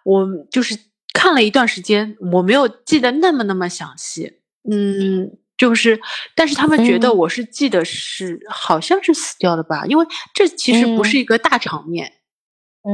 [0.03, 0.77] 我就是
[1.13, 4.39] 看了一段时间，我没有记得那么那么详细。
[4.69, 5.99] 嗯，就是，
[6.36, 9.86] 但是他们觉得我是记得是好像是死掉的吧？
[9.86, 12.13] 因为这其实不是一个大场面，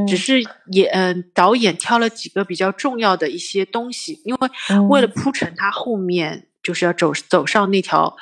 [0.07, 4.49] 只是演嗯导演挑了几个比较重要的一些东西，因为
[4.89, 8.15] 为了铺陈他后面就是要走走上那条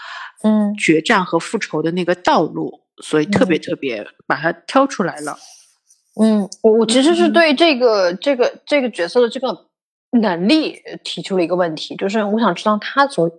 [0.43, 5.33] 嗯决战和复仇的那个道路，所以特别特别把它挑出来了。
[5.33, 5.61] 嗯，
[6.13, 9.67] 我我其实是对这个这个这个角色的这个
[10.12, 13.32] 能力提出了一个问题，就是我想知道他所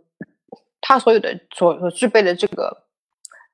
[0.80, 2.84] 他所有的所所具备的这个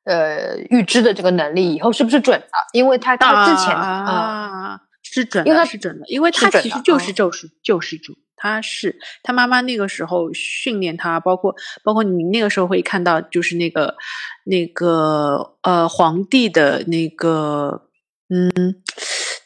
[0.05, 2.47] 呃预知的这个能力以后是不是准的？
[2.73, 13.97] 因为他他之前啊是准的，是准的，因为他其实就是救世救世主，他是他妈妈那个时候训练他，包括包括你那个时候会看到，就是那个
[14.45, 17.88] 那个呃皇帝的那个。
[18.29, 18.83] 嗯，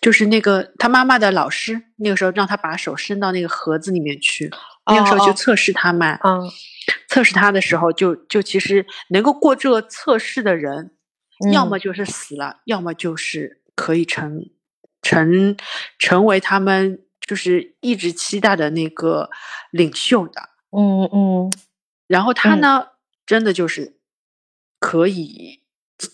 [0.00, 4.50] 就是那个他妈妈的老师，那个时候让他把手伸到那个盒子里面去，
[4.86, 6.18] 那个时候就测试他嘛。
[6.24, 6.50] 嗯，
[7.08, 10.92] 测试他的时候，就就其实能够过这个测试的人，
[11.52, 14.50] 要么就是死了，要么就是可以成
[15.00, 15.56] 成
[15.98, 19.30] 成为他们就是一直期待的那个
[19.70, 20.50] 领袖的。
[20.76, 21.52] 嗯嗯，
[22.08, 22.88] 然后他呢，
[23.24, 23.98] 真的就是
[24.80, 25.62] 可以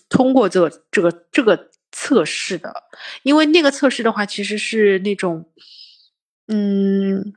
[0.09, 1.68] 通过这个这个这个
[2.01, 2.83] 测试的，
[3.23, 5.49] 因为那个测试的话，其实是那种，
[6.47, 7.33] 嗯，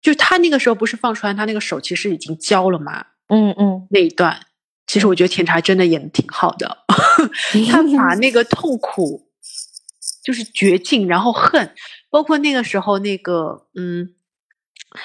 [0.00, 4.46] 就他那个时候不是放出来，他那个手其实已经焦了嘛，嗯嗯，那一段，
[4.86, 6.78] 其实我觉得甜茶真的演的挺好的，
[7.70, 9.28] 他把那个痛苦，
[10.24, 11.74] 就是绝境，然后恨，
[12.08, 14.14] 包括那个时候那个，嗯。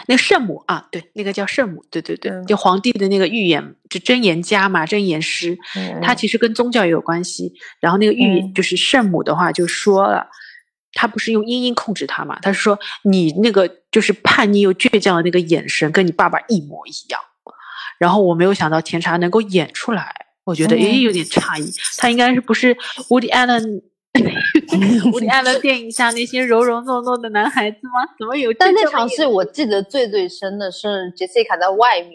[0.07, 5.57] 那圣母啊，对，那个叫圣母，对对对，就皇帝的那个预言，就真言家嘛，真言师，
[6.01, 7.53] 他其实跟宗教也有关系。
[7.79, 10.27] 然后那个预言就是圣母的话就说了，
[10.93, 12.37] 他不是用阴阴控制他嘛？
[12.41, 17.19] 他是说你那个就是叛逆又倔强的那个眼神，跟你爸爸一模一样。
[17.97, 22.75] 然后我没有想到甜茶能够演出来，我觉得也有点诧异，他应该是不是
[23.09, 23.81] Woody Allen？
[25.13, 28.05] 我看了电影下那些柔柔糯糯的男孩子吗？
[28.19, 28.51] 怎么有？
[28.53, 32.13] 但那场戏我记得最最深的是杰西卡在外面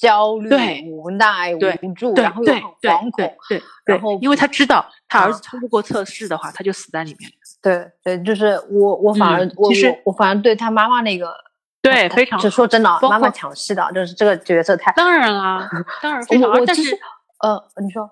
[0.00, 0.48] 焦虑、
[0.90, 1.58] 无奈、无
[1.94, 3.34] 助，然后又很惶恐。
[3.48, 7.30] 对，然后因为他知道他儿子通不过测试的话，他就死在里面。
[7.62, 9.70] 对对，就是我我反而我
[10.04, 11.32] 我反而对他妈妈那个
[11.80, 15.68] 对非常，就说真的，妈妈抢戏的，就是这个角色太当然了，
[16.02, 16.50] 当然非常。
[16.50, 16.98] 我其实
[17.40, 18.10] 呃，你说。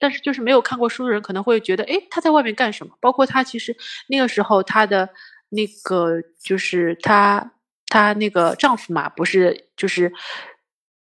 [0.00, 2.94] 但是就是没有看过书的人可能会觉得，哎，他在外面干什么？
[3.00, 3.76] 包括他其实
[4.08, 5.08] 那个时候他的
[5.50, 7.52] 那个就是他
[7.86, 10.12] 他那个丈夫嘛，不是就是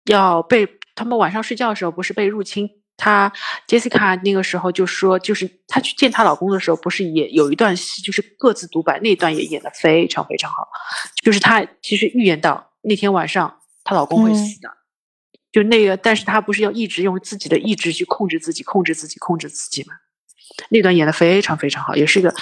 [0.05, 2.69] 要被他们晚上睡觉的时候不是被入侵？
[3.01, 3.31] 他
[3.65, 10.67] 杰西卡那个时候就说，就是她去见她老公的时候，不是也有一段戏，就是各自独白那段也演得非常非常好，
[11.23, 14.78] 就是她其实预言到那天晚上她老公会死的。
[15.51, 19.95] 就那个，但是他不是要一直用自己的意志去控制自己，控制自己，控制自己嘛？
[20.69, 22.33] 那段演的非常非常好，也是一个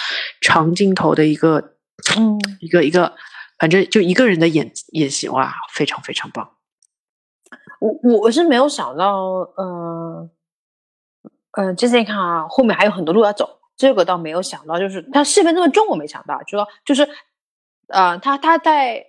[0.41, 1.75] 长镜头的一个，
[2.17, 3.15] 嗯，一个一个，
[3.59, 6.51] 反正就一个人的演演戏，哇，非常非常棒。
[7.79, 9.15] 我我我是没有想到，
[9.55, 10.29] 呃，
[11.51, 17.07] 呃，Jessica 后面还有很多路要走，这个倒没有想到，就是他戏份那么重，我没想到，就说就是，
[17.87, 19.06] 呃，他他在。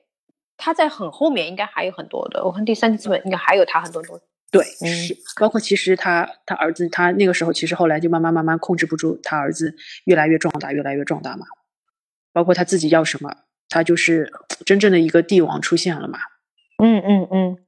[0.58, 4.22] 他在很后面应该还有很多的，我看第三集本应该还有他很多东西。
[4.50, 11.46] 对，是包括其实他他儿子他那个时候其实后来就慢慢慢慢控制不住他儿子越来越壮大越来越壮大嘛，
[12.32, 13.34] 包括他自己要什么，
[13.68, 14.32] 他就是
[14.66, 16.18] 真正的一个帝王出现了嘛。
[16.82, 17.58] 嗯嗯嗯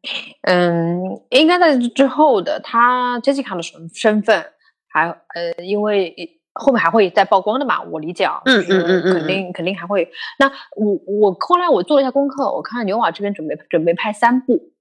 [0.43, 4.45] 嗯，应该在之后的他 Jessica 的身身份
[4.89, 6.40] 还呃因为。
[6.53, 7.81] 后面还会再曝光的嘛？
[7.83, 10.11] 我理解啊，嗯嗯嗯嗯，肯定肯定还会。
[10.39, 14.73] 那我我后来我做了一下功课，我看牛瓦这边准备准备拍三部，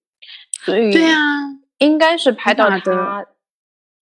[0.61, 1.17] 所以对呀，
[1.77, 3.25] 应该是拍到他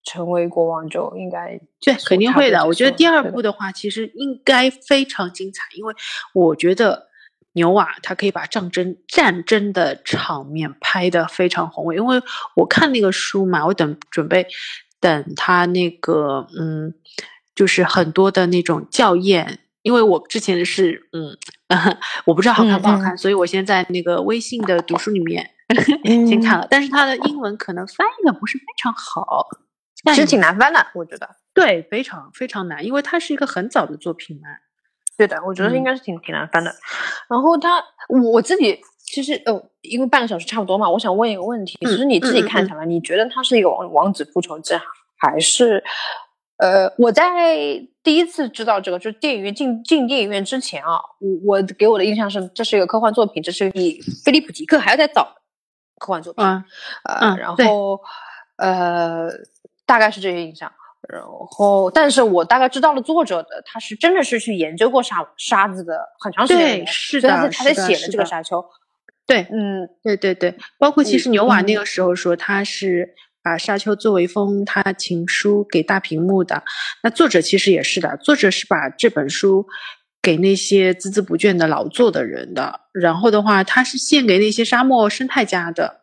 [0.03, 2.65] 成为国王就应该对，肯定会的。
[2.65, 5.93] 我觉得第二部的话，其实应该非常精彩，因为
[6.33, 7.07] 我觉得
[7.51, 11.97] 牛瓦他可以把战争战争的场面拍得非常宏伟。
[11.97, 12.21] 因为
[12.55, 14.47] 我看那个书嘛，我等准备
[15.01, 16.93] 等他那个嗯。
[17.57, 21.35] 就是很多的那种校验，因为我之前是嗯，
[22.25, 25.49] 我不知道好看不好看，所以我先在那个微信的读书里面
[26.29, 29.47] 先看了，但是它的英文可能翻译的不是非常好，
[30.13, 34.47] 其实挺难翻的，我觉得对，非常非常难，因为它是一个很早的作品嘛。
[35.17, 36.71] 对的，我觉得应该是挺挺难翻的。
[37.27, 37.83] 然后他
[38.31, 44.75] 我自己其实呃，因为半个小时差不多嘛，我想问一个问题，其实你自己看下来，你觉得它是一个王王子复仇记，
[45.17, 45.83] 还是？
[46.57, 47.55] 呃，我在
[48.01, 55.35] 第一次知道这个，就是电影院进进电影院之前啊，我我给我的印象是这是一个科幻作品，这是比菲利普迪克还要再早
[55.99, 56.43] 科幻作品，
[57.03, 58.01] 呃，然后
[58.57, 59.29] 呃，
[59.85, 60.71] 大概是这些印象。
[61.07, 68.65] 然后，但是我大概知道了作者的，他是真的是去研究过沙沙子的很长时间，对是的，他才写的这个沙丘。
[69.27, 73.13] 对，嗯，对对对，包括其实牛瓦那个时候说他是。
[73.47, 76.61] 把沙丘作为封他情书给大屏幕的，
[77.01, 79.65] 那作者其实也是的，作者是把这本书
[80.21, 86.01] 给那些孜孜不倦的劳作的人的，然后的话，他是献给那些沙漠生态家的。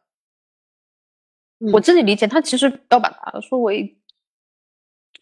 [1.71, 3.99] 我自己理解，他其实要把它说为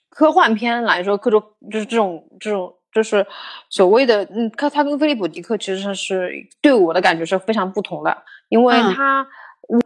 [0.08, 3.26] 科幻片来说，各种就是这种这种就是
[3.68, 6.30] 所谓的，嗯，他他跟菲利普迪克其实是
[6.60, 8.16] 对我的感觉是非常不同的，
[8.48, 9.26] 因为他。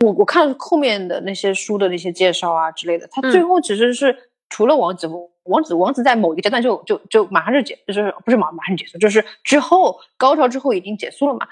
[0.01, 4.16] 我我看后面的那些书的那些介绍啊之类的，他最后其实是
[4.49, 5.07] 除了王子，
[5.44, 11.46] 王子王子在某一个阶段就就就马上就结，就是不是马马上结束，就是之后高潮之后已经结束了嘛。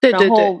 [0.00, 0.60] 对对对。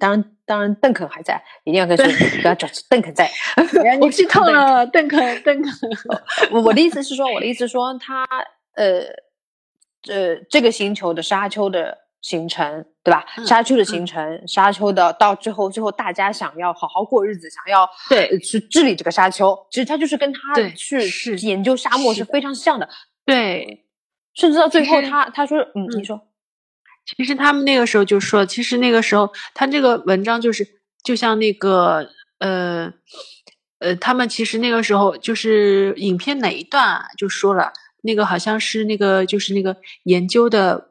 [0.00, 2.06] 当然当然，邓肯还在，一定要跟说
[2.40, 3.28] 不要找邓肯在。
[4.00, 5.72] 我剧透了，邓肯邓肯。
[6.52, 8.24] 我我的意思是说，我的意思说他
[8.74, 9.00] 呃
[10.08, 13.24] 呃这个星球的沙丘的形成对吧？
[13.36, 18.26] 嗯沙丘的形成，沙丘的到最后，最后大家想要好好过日子，想要对。
[18.26, 22.88] 呃去治理这个沙丘，其实他就是跟他对去是研究沙漠是非常像的，
[23.24, 23.86] 对，
[24.34, 26.20] 甚至到最后他他说，嗯，你嗯说，
[27.16, 30.66] 其实他们那个时候就说，其实那个时候他这个文章就是
[31.02, 32.92] 就像那个呃
[33.78, 40.87] 呃，他们其实那个时候就是影片哪一段啊，就说了那个好像是那个就是那个研究的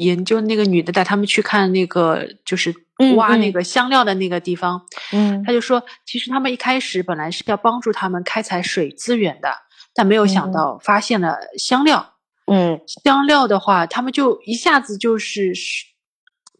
[0.00, 2.74] 研究那个女的带他们去看那个就是
[3.16, 4.82] 挖那个香料的那个地方，
[5.12, 9.48] 嗯他就说，其实他们一开始本来是要帮助他们开采水资源的，
[9.94, 12.14] 但没有想嗯到发现了香料。
[12.46, 15.86] 嗯香料的话，他们就一下子就是是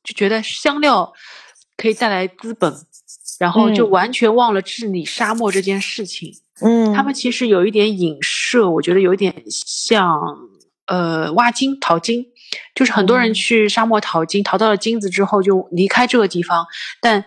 [0.05, 1.13] 就觉得香料
[1.77, 2.73] 可以带来资本，
[3.39, 6.33] 然后就嗯完全忘了治理沙漠这件事情。
[6.63, 10.21] 嗯，他们其实有一点影射，我觉得有一点像
[10.87, 12.27] 呃挖金淘金，
[12.75, 16.67] 就是很多人嗯去沙漠淘金，淘到了金子之后就离开这个地方，
[17.01, 17.25] 但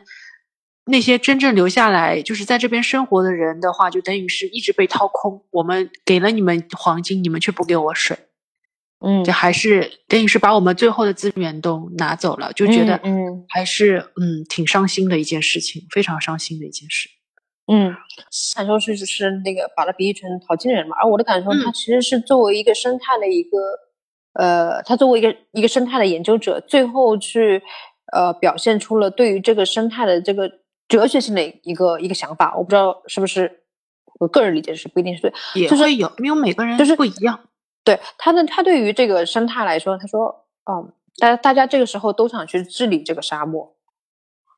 [0.85, 5.45] 那些真正留下来就是在这边生活的人的话，就等于是一直被掏空。
[5.51, 8.17] 我们给了你们黄金，你们却不给我水，
[8.99, 17.09] 嗯就还是等于是把我们最后的资源都拿走了，就觉得嗯还是嗯挺伤心的一件事情，非常伤心的一件事。
[17.71, 17.95] 嗯，
[18.57, 23.57] 感受是就是那个把它比喻成淘金人嘛，而我的感受，它嗯其实是作为一个生态的一个，
[24.33, 27.61] 呃，他作为一个一个生态的研究者，最后去
[28.11, 30.51] 呃表现出了对于这个生态的这个
[30.87, 33.63] 哲学性的一个一个想法，我不知道是不是
[34.19, 35.31] 我个人理解是不一定是对，
[35.67, 37.39] 就是也会有，因为每个人就是不一样。
[37.83, 43.75] 对他的他对于这个生态来说，他说，嗯，大家大家这个时候都想去治理这个沙漠，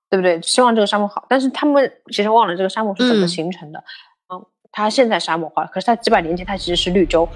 [0.10, 0.40] 对不对？
[0.42, 3.84] 希望这个沙漠好，但是他们其实忘了这个沙漠是怎么嗯形成的。
[4.32, 7.28] 嗯，它现在沙漠化，可是它几百年前它其实是绿洲，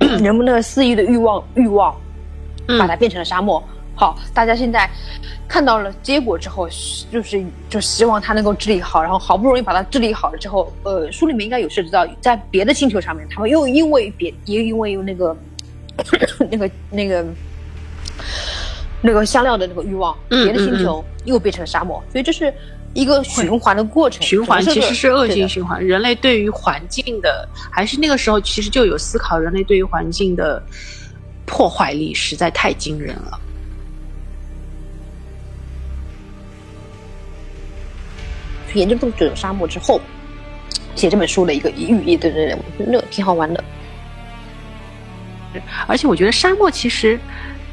[0.22, 1.92] 人们那个肆意的欲望欲望，
[2.66, 3.62] 把嗯它变成了沙漠。
[3.94, 4.88] 好，大家现在
[5.48, 6.68] 看到了结果之后，
[7.10, 15.34] 就是就希望它能够治理好，然后好不容易把它治理好了之后，呃，书里面应该有涉及到，在别的星球上面，他们又因为别也因为有那个
[16.50, 17.24] 那个那个
[19.00, 22.52] 那个香料的那个欲望，嗯别的星球又变成了沙漠，所以这是
[22.96, 24.22] 一个循环的过程。
[24.22, 30.62] 循环其实是恶性循环，人类对于环境的，还是那个时候其实就有思考，人类对于环境的
[31.44, 33.38] 破坏力实在太惊人了。
[38.72, 40.00] 去研究这个沙漠之后，
[40.94, 43.62] 写这本书的一个寓意，对对对，我觉得挺好玩的。
[45.86, 47.18] 而且我觉得沙漠其实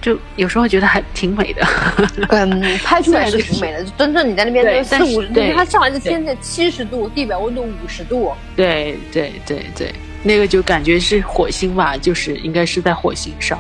[0.04, 1.66] 就有时候觉得还挺美的。
[2.28, 13.58] 嗯，拍出来 是挺美的，真正你在那边四五，但是它上来的天在七十度，地表温度五十度，对对对对，那个就感觉是火星吧，就是应该是在火星上。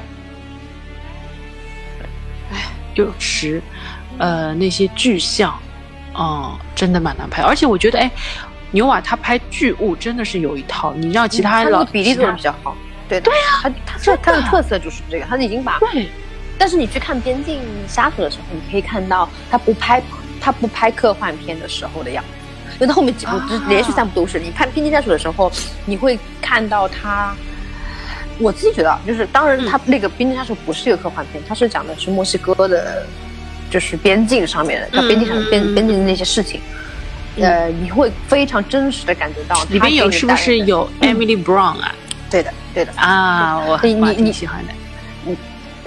[2.51, 3.61] 哎，就是
[4.17, 5.57] 呃那些巨像，
[6.13, 7.41] 嗯，真的蛮难拍。
[7.41, 8.11] 而且我觉得，哎，
[8.71, 12.75] 牛瓦他拍巨物真的是有一套，你让其他老个比例做的比较好。
[13.07, 15.79] 对对呀，啊，他他他的特色就是这个，他已经把。
[16.57, 20.01] 对但是你去看《边境杀手》的时候，你可以看到他不拍
[20.39, 23.33] 他不拍科幻片的时候的样子，因为他后面几部
[23.67, 24.39] 连续三部都是。
[24.39, 25.51] 你看《边境杀手》的时候，
[25.85, 27.35] 你会看到他。
[28.39, 33.05] 我自己觉得啊，就是当然，他那个《边境杀手》不是一个科幻片，它是讲的是墨西哥的，
[33.69, 36.59] 就是边境上面的，他边境上边边境的那些事情。
[37.37, 41.93] 呃，你会非常真实的感觉到里边有是不是有嗯 Emily Brown 啊？
[42.29, 42.91] 对的，对的。
[42.95, 44.73] 啊，我你你喜欢的。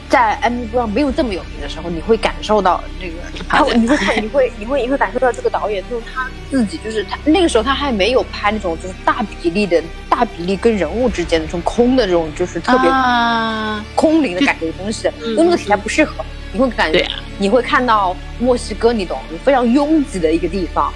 [0.09, 0.39] 在
[0.73, 15.31] Brown 没有这么有名的时候，你会感受到这个，你会看，你会你会你会感受到这个导演就是他自己，就是他那个时候他还没有拍那种就是大比例的大比例跟人物之间的这种空的这种就是特别啊，空灵的感觉的东西，嗯。
[15.31, 17.07] 因为那个题材不适合，你会感觉
[17.39, 20.93] 你会看到墨西哥，你懂，非常拥挤的一个地方，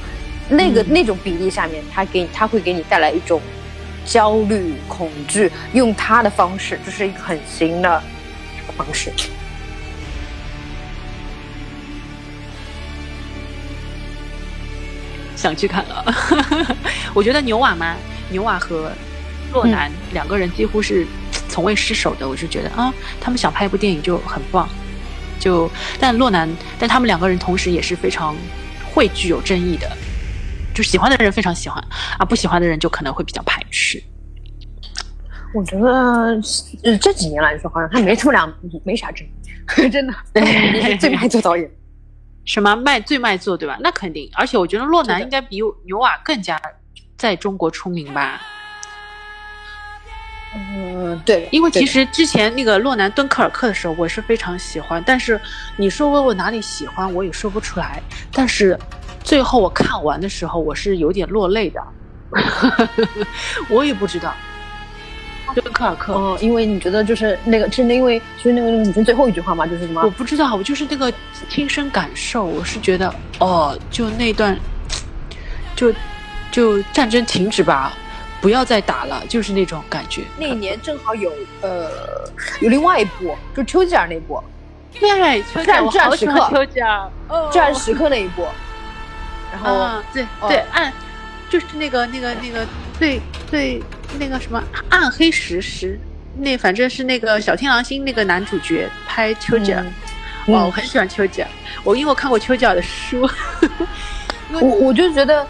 [0.49, 0.93] 那个嗯。
[0.93, 3.41] 那种比例下面，他给他会给你带来一种
[4.05, 8.03] 焦虑、恐惧，用他的方式，这是一个很新的
[8.73, 9.13] 方式。
[15.37, 16.05] 想去看了。
[17.15, 17.97] 我觉得牛瓦嘛，
[18.31, 18.93] 牛瓦和
[19.53, 21.07] 洛南两个人几乎是
[21.49, 22.29] 从未失手的。
[22.29, 24.69] 我就觉得啊，他们想拍一部电影就很棒。
[25.39, 26.47] 就但洛南，
[26.79, 28.37] 但他们两个人同时也是非常
[28.93, 29.91] 会具有争议的。
[30.75, 31.83] 就喜欢的人非常喜欢
[32.19, 34.03] 啊，不喜欢的人就可能会比较排斥。
[35.53, 35.89] 我觉得，
[36.85, 38.53] 呃，这几年来说，好像他没什么两，
[38.85, 40.15] 没啥争议， 真的，
[40.99, 41.71] 最卖座导演。
[42.45, 43.77] 什么卖最卖座对吧？
[43.81, 46.61] 那肯定，而且我觉得洛南应该比牛瓦更加
[47.17, 48.41] 在中国出名吧。
[50.55, 55.41] 嗯，对，因为其实之前那个洛南敦刻尔克的时候，我是非常喜欢，但是
[55.77, 58.03] 你说问我哪里喜欢，我也说不出来。
[58.33, 58.77] 但是
[59.23, 61.81] 最后我看完的时候，我是有点落泪的，
[63.69, 64.35] 我也不知道。
[65.55, 70.03] 敦刻尔克，哦，因为你觉得就是那个是那因为就是那个女生最后一句话嘛，就是什么？
[70.03, 71.13] 我不知道，我就是那个
[71.49, 74.59] 亲身感受，我是觉得哦，就那段，
[75.75, 75.93] 就
[76.51, 77.93] 就战争停止吧，
[78.41, 80.23] 不要再打了，就是那种感觉。
[80.39, 81.91] 那一年正好有呃
[82.61, 84.43] 有另外一部，就丘吉尔那部。
[84.99, 86.51] 对，丘吉战尔，我好喜欢战时刻。
[86.51, 88.45] 丘吉尔，哦《战时刻》那一部，
[89.53, 90.49] 然后、啊，对哦。
[90.49, 90.93] 对，按
[91.49, 92.67] 就是那个那个那个
[92.99, 93.81] 最最
[94.19, 95.99] 那个什么暗黑史诗，
[96.37, 99.85] 那反正是那个小天狼星那个男主角拍丘吉尔，
[100.47, 101.49] 嗯哇，我很喜欢丘吉尔，
[101.85, 103.29] 我因为我看过丘吉尔的书，
[104.53, 105.47] 我我就觉得。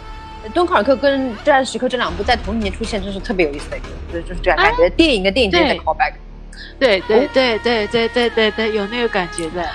[0.54, 6.14] 敦刻尔克跟《战时刻》这两部在同一年出现，真是特别有意思的一个，就是就是这样感觉，电影跟电影之间的 callback。
[6.78, 9.68] 对对对对对对对对，有那个感觉的。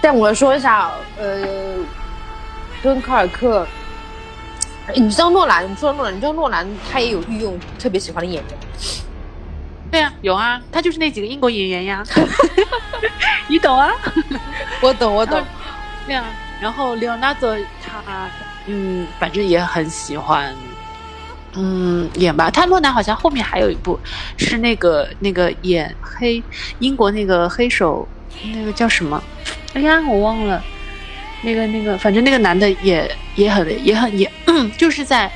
[0.00, 1.46] 但我说一下，呃，
[2.82, 3.64] 敦刻尔克，
[4.94, 5.70] 你知道诺兰？
[5.70, 8.58] 你说诺兰，你知道诺兰他也有御用特别喜欢的演员，
[9.90, 12.02] 对啊，有啊，他就是那几个英国演员呀，
[13.48, 13.90] 你懂啊？
[14.80, 15.42] 我懂，我懂。
[16.06, 16.24] 对啊，
[16.60, 18.28] 然后 Leonardo 他
[18.66, 20.54] 嗯，反正也很喜欢，
[21.54, 22.50] 嗯，演吧。
[22.50, 23.98] 他诺兰好像后面还有一部
[24.36, 26.42] 是那个那个演黑
[26.78, 28.06] 英国那个黑手，
[28.54, 29.22] 那个叫什么？
[29.74, 30.62] 哎呀，我忘了。
[31.42, 34.30] 那个那个，反正那个男的也也很也很也，
[34.76, 35.30] 就是在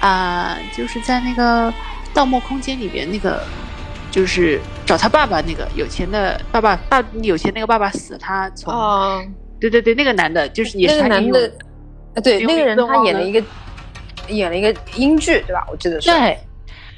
[0.00, 1.70] 啊、就是在那个
[2.12, 3.42] 《盗墓空间》里边那个，
[4.10, 9.22] 就是找他爸爸那个有钱的爸爸，爸有钱那个爸爸死，他从、啊，
[9.60, 11.50] 对对对，那个男的就是也那是男的，
[12.14, 13.42] 啊对，那个人他演了一个
[14.28, 15.64] 演了一个英剧，对吧？
[15.70, 16.10] 我记得是。
[16.10, 16.38] 对。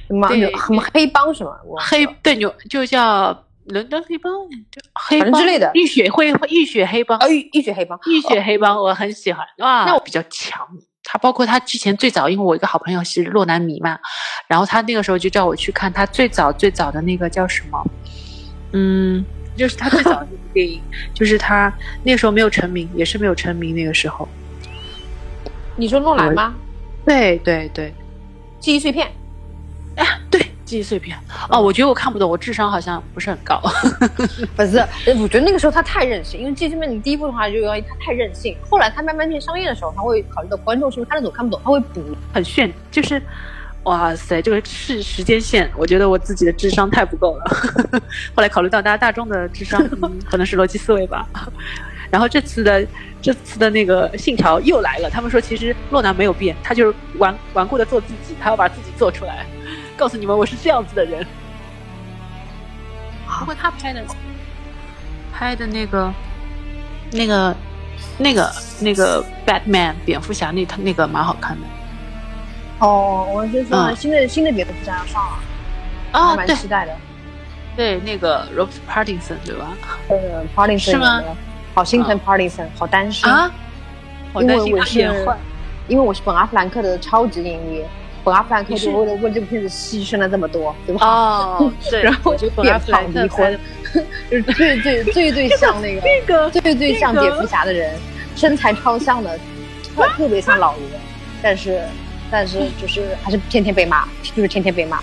[0.08, 3.36] 什么什么黑帮什么黑对牛就叫
[3.68, 4.32] 伦敦黑帮，
[4.70, 10.66] 就黑帮之类的浴血会浴血黑帮啊，浴浴血黑帮，浴血黑帮我很喜欢哇，那我比较强。
[11.08, 13.96] 他包括他之前最早，因为我一个好朋友是洛南迷嘛，
[14.48, 17.84] 然后他那个时候就叫我去看他最早最早的那个叫什么，
[18.72, 19.24] 嗯，
[19.56, 20.82] 就是他最早的那部电影，
[21.14, 24.28] 就是他那个时候没有成名，也是没有成名那个时候。
[25.76, 26.54] 你说诺兰吗？
[27.04, 27.94] 对对对，
[28.58, 29.06] 记忆碎片，
[29.94, 31.16] 哎呀，对，记忆碎片
[31.48, 33.62] 哦，我觉得我看不懂，我智商好像不是很高。
[34.56, 42.02] 不是，呃我觉得那个时候他太任性，因为记忆碎片你第一部的话就要他太任性，后来他慢慢变商业的时候，他会考虑到观众是不是看得懂看不懂，他会补。
[42.34, 43.22] 很炫，就是
[43.84, 47.44] 哇塞，这个是时间线，我觉得我自己的智商太不够了。
[48.34, 51.28] 后来考虑到大家大众的智商， 嗯、可能是逻辑思维吧。
[52.10, 52.86] 然后这次的
[53.20, 59.44] 这次的那个信条又来了，他们说其实洛南没有变，他就是顽顽固的做自己，他要把自己做出来，
[59.96, 61.26] 告诉你们我是这样子的人。
[63.40, 64.04] 不过他拍的
[65.32, 66.12] 拍的那个
[67.12, 67.56] 那个
[68.18, 71.66] 那个那个 Batman 蝙蝠侠那他那个蛮好看的。
[72.78, 75.38] 哦，我是说嗯新的、新的蝙蝠侠要上了，
[76.12, 76.94] 啊，蛮期待的。
[77.74, 79.76] 对，那个 Robert Pattinson 对吧？
[80.08, 81.22] 呃，Partington 是吗？
[81.74, 83.50] 好心疼 Partington，好担心啊，
[84.32, 85.36] 好因担心他为我是演坏。
[85.88, 87.84] 因为我是本阿弗兰克的超级影迷，
[88.26, 91.06] 本阿弗兰克你是就为了为这部片子牺牲了这么多，对吧？
[91.06, 93.56] 哦， 对，然后我觉得本变胖离婚，
[94.28, 97.94] 就是最最最最像那个那个最最像蝙蝠侠的人，
[98.34, 99.38] 身材超像的，
[99.94, 100.98] 特特别像老爷，
[101.40, 101.80] 但是
[102.28, 104.04] 但是就是还是天天被骂，
[104.34, 104.98] 就是天天被骂，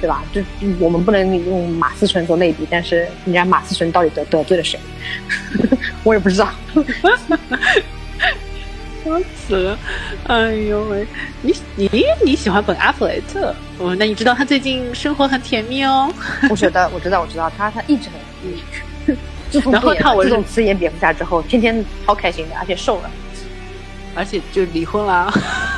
[0.00, 0.24] 对吧？
[0.32, 0.40] 就
[0.80, 4.80] 我们不能用马思纯做类比，但是人家马思纯到底得得罪了谁，
[6.02, 6.48] 我也不知道。
[9.04, 9.78] 笑死了！
[10.26, 11.06] 哎呦喂，
[11.42, 11.90] 你你
[12.24, 13.54] 你喜欢本阿弗雷特？
[13.78, 16.12] 哦，那你知道他最近生活很甜蜜哦。
[16.50, 18.20] 我觉得我知道我知道，他他一直很
[19.06, 19.16] 嗯，
[19.50, 23.10] 自从然后看我是自从辞演蝙蝠侠之后，天天超开心的，而且瘦了。
[24.16, 25.32] 而且就离婚了。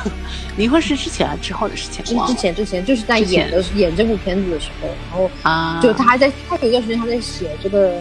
[0.57, 2.03] 离婚是之前还是之后的事情？
[2.25, 7.93] 之前之前就是在演的演这部片子的时候，然后啊，就他还在，他有一段时间他在写这个，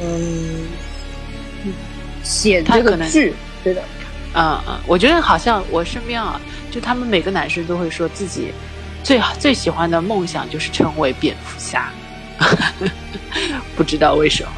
[0.00, 0.66] 嗯，
[2.22, 3.82] 写这个剧，对的，
[4.34, 8.52] 嗯嗯，我觉得好像我身边啊，就他们每个男生都会说自己
[9.02, 11.90] 最最喜欢的梦想就是成为蝙蝠侠，
[13.76, 14.50] 不知道为什么。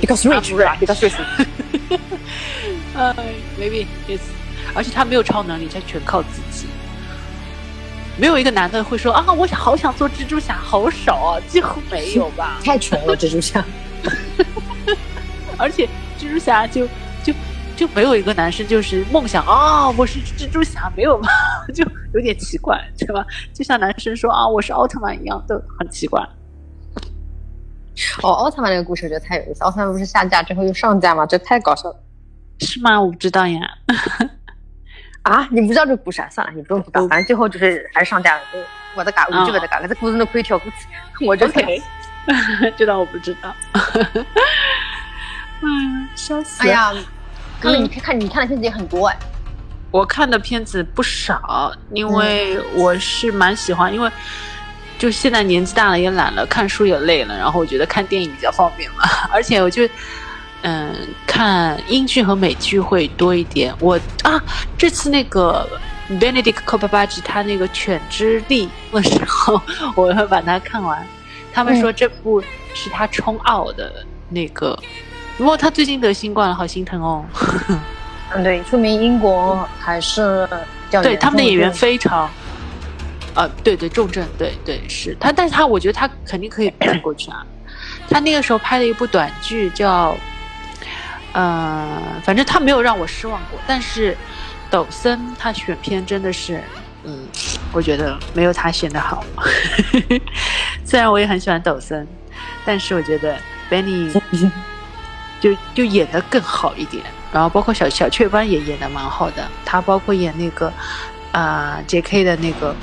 [0.00, 1.98] because rich，对吧？because rich，
[2.94, 3.14] 呃，
[3.60, 4.20] maybe yes，
[4.72, 6.66] 而且他没有超能力，他全靠自己。
[8.16, 12.58] 没有一个男的会说啊，我好想做蜘蛛侠，好少啊，几乎没有吧。
[12.64, 13.62] 太穷了，蜘蛛侠。
[15.58, 15.86] 而且
[16.18, 16.88] 蜘蛛侠就
[17.78, 21.28] 就就没有一个男生就是梦想啊，我是蜘蛛侠，没有吧？
[21.72, 23.24] 就有点奇怪，对吧？
[23.54, 26.20] 就像男生说啊，我是奥特曼一样，都很奇怪。
[28.22, 29.62] 哦，奥特曼那个故事我觉得太有意思。
[29.62, 31.24] 奥特曼不是下架之后又上架吗？
[31.24, 31.96] 这太搞笑了。
[32.60, 33.00] 是吗？
[33.00, 33.60] 我不知道呀。
[35.22, 36.28] 啊，你不知道这个故事啊？
[36.28, 38.40] 算了，你不用知道，反正最后就是还是上架了。
[38.96, 40.60] 我的嘎，我就我的嘎了，这故事都可以跳。
[41.24, 41.80] 我就给，
[42.76, 43.54] 这道我不知道。
[45.60, 46.62] 嗯，笑死。
[46.62, 46.92] 哎呀，
[47.60, 49.16] 哥，你看，你看的片子也很多哎。
[49.90, 54.10] 我看的片子不少，因为我是蛮喜欢，因为
[54.98, 58.98] 就现在年纪大了也懒了，看书也累了，然后我觉得看电影比较方便嘛。
[59.32, 59.88] 而且我就
[60.62, 60.94] 嗯，
[61.26, 63.74] 看英剧和美剧会多一点。
[63.80, 64.42] 我啊，
[64.76, 65.66] 这次那个
[66.10, 69.60] Benedict Cumberbatch 他那个《犬之力》的时候，
[69.96, 71.06] 我会把它看完。
[71.52, 72.42] 他们说这部
[72.74, 74.78] 是他冲奥的那个，
[75.38, 77.24] 不过他最近得新冠了，好心疼哦。
[78.34, 80.46] 嗯，对，说明英国还是
[80.90, 82.28] 对他们的演员非常，
[83.34, 87.46] 呃，对对重症，对对是他，但是他我觉得他肯定可以撑过去啊。
[88.10, 90.16] 他那个时候拍了一部短剧叫，
[91.32, 93.58] 呃，反正他没有让我失望过。
[93.66, 94.16] 但是
[94.68, 96.60] 抖森他选片真的是，
[97.04, 97.26] 嗯，
[97.72, 99.24] 我觉得没有他选的好。
[100.84, 102.06] 虽然我也很喜欢抖森，
[102.64, 103.36] 但是我觉得
[103.70, 104.10] Benny
[105.40, 107.02] 就就演的更好一点。
[107.30, 110.72] 然后包括小小雀斑也演的蛮好的，他包括演那个
[111.30, 112.24] 啊 J.K.
[112.24, 112.74] 的那个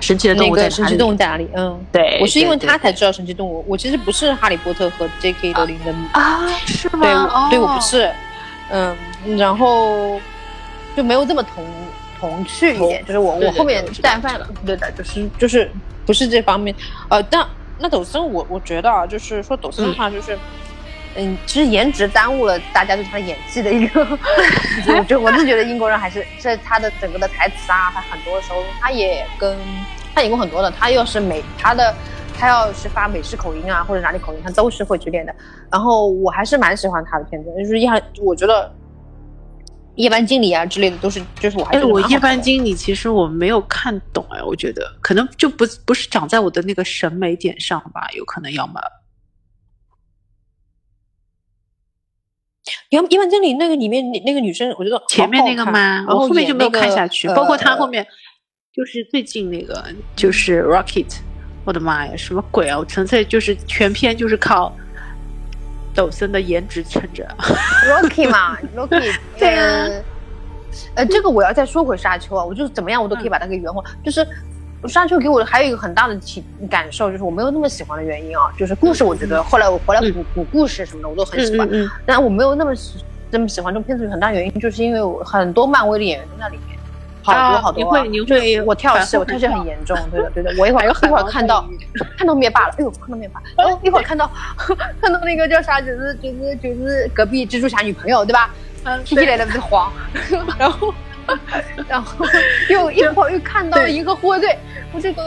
[0.00, 1.48] 神奇的动物在神奇动物在哪里？
[1.54, 3.64] 嗯，对，我是因为他才知道神奇动物。
[3.66, 5.54] 我其实不是哈利波特和 J.K.
[5.54, 7.48] 罗琳的啊，是吗？
[7.48, 8.12] 对，对我不是，
[8.70, 8.94] 嗯，
[9.38, 10.20] 然后
[10.94, 11.64] 就没有这么童
[12.20, 15.70] 童趣一点，就是我我后面带饭了，对的，就是就是
[16.04, 16.76] 不是这方面。
[17.08, 17.48] 呃，但
[17.78, 20.34] 那抖森，我我觉得啊，就是说抖森的话，就是。
[20.34, 20.38] 嗯，
[21.46, 24.00] 其实颜值耽误了大家对他的演技的一个，
[24.88, 29.56] 我就我是觉得英国人还是在他的整个的台词啊，他很多时候他也跟
[30.14, 31.94] 他演过很多的，他要是美他的
[32.38, 35.34] 他要是发美式口音啊或者哪里口音，他都是会去练的。
[35.70, 37.88] 然后我还是蛮喜欢他的片子，就是夜
[38.20, 38.70] 我觉得
[39.94, 48.74] 夜班经理啊之类的都是，就是我还是我夜班经理其实我没有看懂哎，我觉得可能就不不是长在我的那个审美点上吧，有可能要么。
[52.90, 56.04] 《一万经理》那个里面那那个女生，我觉得前面那个吗？
[56.08, 57.28] 我后面就没有看下去。
[57.28, 58.06] 包括他后面，
[58.74, 61.08] 就是最近那个，就是《Rocket》，
[61.64, 62.78] 我的妈呀，什么鬼啊！
[62.78, 64.74] 我纯粹就是全篇就是靠
[65.94, 67.26] 抖森的颜值撑着。
[67.38, 69.88] Rocky 嘛，Rocky，对啊。
[70.94, 74.26] 呃，这个我要再说回沙丘啊，我就是怎么样，我都可以把它给圆回，就是。
[74.88, 81.68] 沙丘给我的还有一个很大的体感受，就是我没有那么喜欢的原因啊，就是故事，我觉得后来我回来补补故事什么的，我都很喜欢。
[82.04, 82.72] 但我没有那么
[83.30, 86.78] 这么喜欢这部片子，有很大原因就是因为我很多漫威的演员都在里面，
[87.22, 87.78] 好多好多。
[87.78, 90.54] 你会你会我跳戏，我跳戏很严重，对的对的。
[90.58, 91.68] 我一会儿一会儿看到
[92.16, 94.30] 看到灭霸了，哎呦看到灭霸，然 后一会儿看到
[95.00, 98.50] 看到那个叫啥，就是就是就是隔壁蜘蛛侠女朋友对吧？
[98.84, 99.92] 嗯，提起来的不是黄，
[100.58, 100.94] 然后。
[101.88, 102.24] 然后
[102.68, 104.56] 又一会儿又看到了银河护卫队，
[104.92, 105.22] 我这个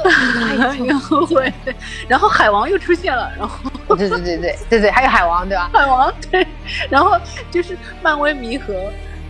[0.78, 1.76] 银河护卫队，
[2.08, 5.70] 然后海王又出现了，然后对对对对对对，还有海王对吧？
[5.74, 6.46] 海王对，
[6.90, 7.20] 然后
[7.52, 8.74] 就是漫威迷和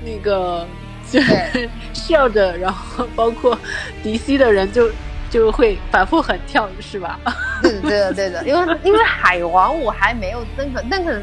[0.03, 0.65] 那个
[1.09, 3.57] 就是 笑着，然后包括
[4.03, 4.89] DC 的人就
[5.29, 7.19] 就会反复很跳，是吧？
[7.61, 11.21] 对的对的对的，因为因为海王我还没有那个那个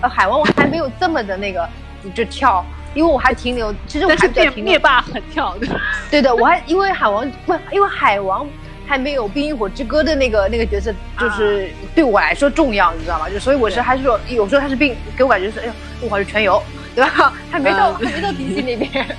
[0.00, 1.68] 呃海王我还没有这么的那个
[2.14, 2.64] 就跳。
[2.98, 5.68] 因为我还停留，其实我还比较停灭霸很跳的，
[6.10, 8.44] 对的，我还因为海王不，因为海王
[8.88, 13.30] 还没有《冰与火之歌》的那个那个角色，就是对我来说重要，你知道吗？
[13.30, 16.60] 就所以我是还是说，有时候他是病，给我感觉是，哎呦，我还是全游，
[16.96, 17.32] 对吧？
[17.52, 19.16] 还没到还没到 DC 那边，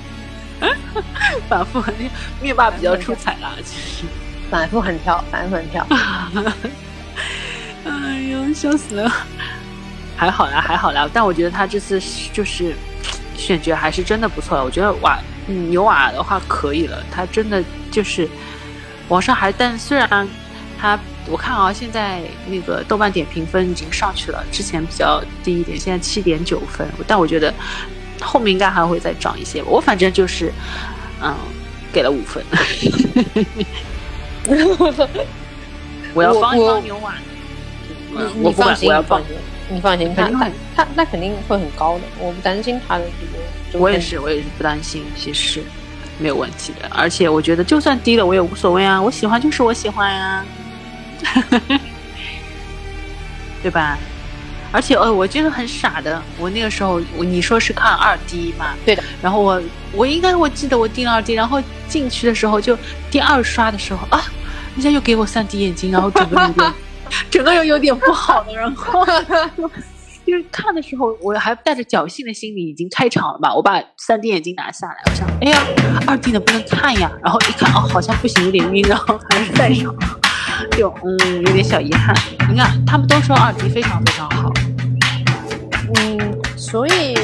[1.48, 2.10] 反复很跳
[2.42, 4.04] 灭霸比较出彩啦，其实。
[4.50, 5.86] 反复很跳，反复很跳，
[7.86, 9.10] 哎呦，笑死了，
[10.16, 11.98] 还好啦，还好啦，但我觉得他这次
[12.30, 12.74] 就是。
[13.36, 18.28] 选角还是真的不错，我觉得瓦牛瓦的话可以了，他真的就是
[19.08, 20.28] 网上还，但虽然
[20.78, 27.52] 他我看啊，现在那个豆瓣点评分已经上去了，之前比较低一点，现在七点九分，但我觉得
[28.20, 29.62] 后面应该还会再涨一些。
[29.64, 30.52] 我反正就是
[31.22, 31.34] 嗯，
[31.92, 32.44] 给了五分。
[36.14, 37.14] 我要帮一帮牛瓦，
[38.10, 39.36] 你你放心，我要放心。
[39.70, 43.38] 你放心，他他他那肯定会很高的，我不担心他的这个。
[43.78, 45.62] 我也是，我也是不担心，其实
[46.18, 46.88] 没有问题的。
[46.90, 50.44] 而且我觉得，就算低了，我也无所谓啊，我喜欢就是我喜欢呀，
[53.62, 53.96] 对吧？
[54.72, 58.74] 而且呃，我觉得很傻的，我那个时候，你说是看二 D 嘛？
[58.84, 59.04] 对的。
[59.22, 59.62] 然后我
[59.92, 62.76] 我应该我记得我订了二 D，然后进去的时候就
[63.08, 64.20] 第二刷的时候啊，
[64.74, 66.74] 人家又给我三 D 眼睛，然后整个那个。
[67.30, 69.04] 整个人有点不好的，然后
[70.26, 73.54] 就是看的时候，我还带着侥幸的心理，已经开场了吧？
[73.54, 75.58] 我把三 D 眼镜拿下来，我想，哎呀，
[76.06, 77.10] 二 D 的不能看呀。
[77.22, 79.92] 然后一看，哦，好像不行，有点晕，然后还是戴上，
[80.72, 82.14] 就嗯，有点小遗憾。
[82.48, 84.52] 你看，他们都说二 D 非常非常好，
[85.96, 87.14] 嗯，所以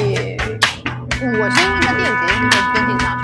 [1.21, 3.15] 我是因为在电影节是会跟进杀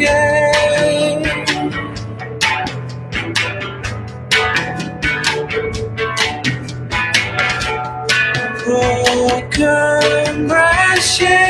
[0.00, 1.22] again.
[8.64, 11.49] Broken brushes.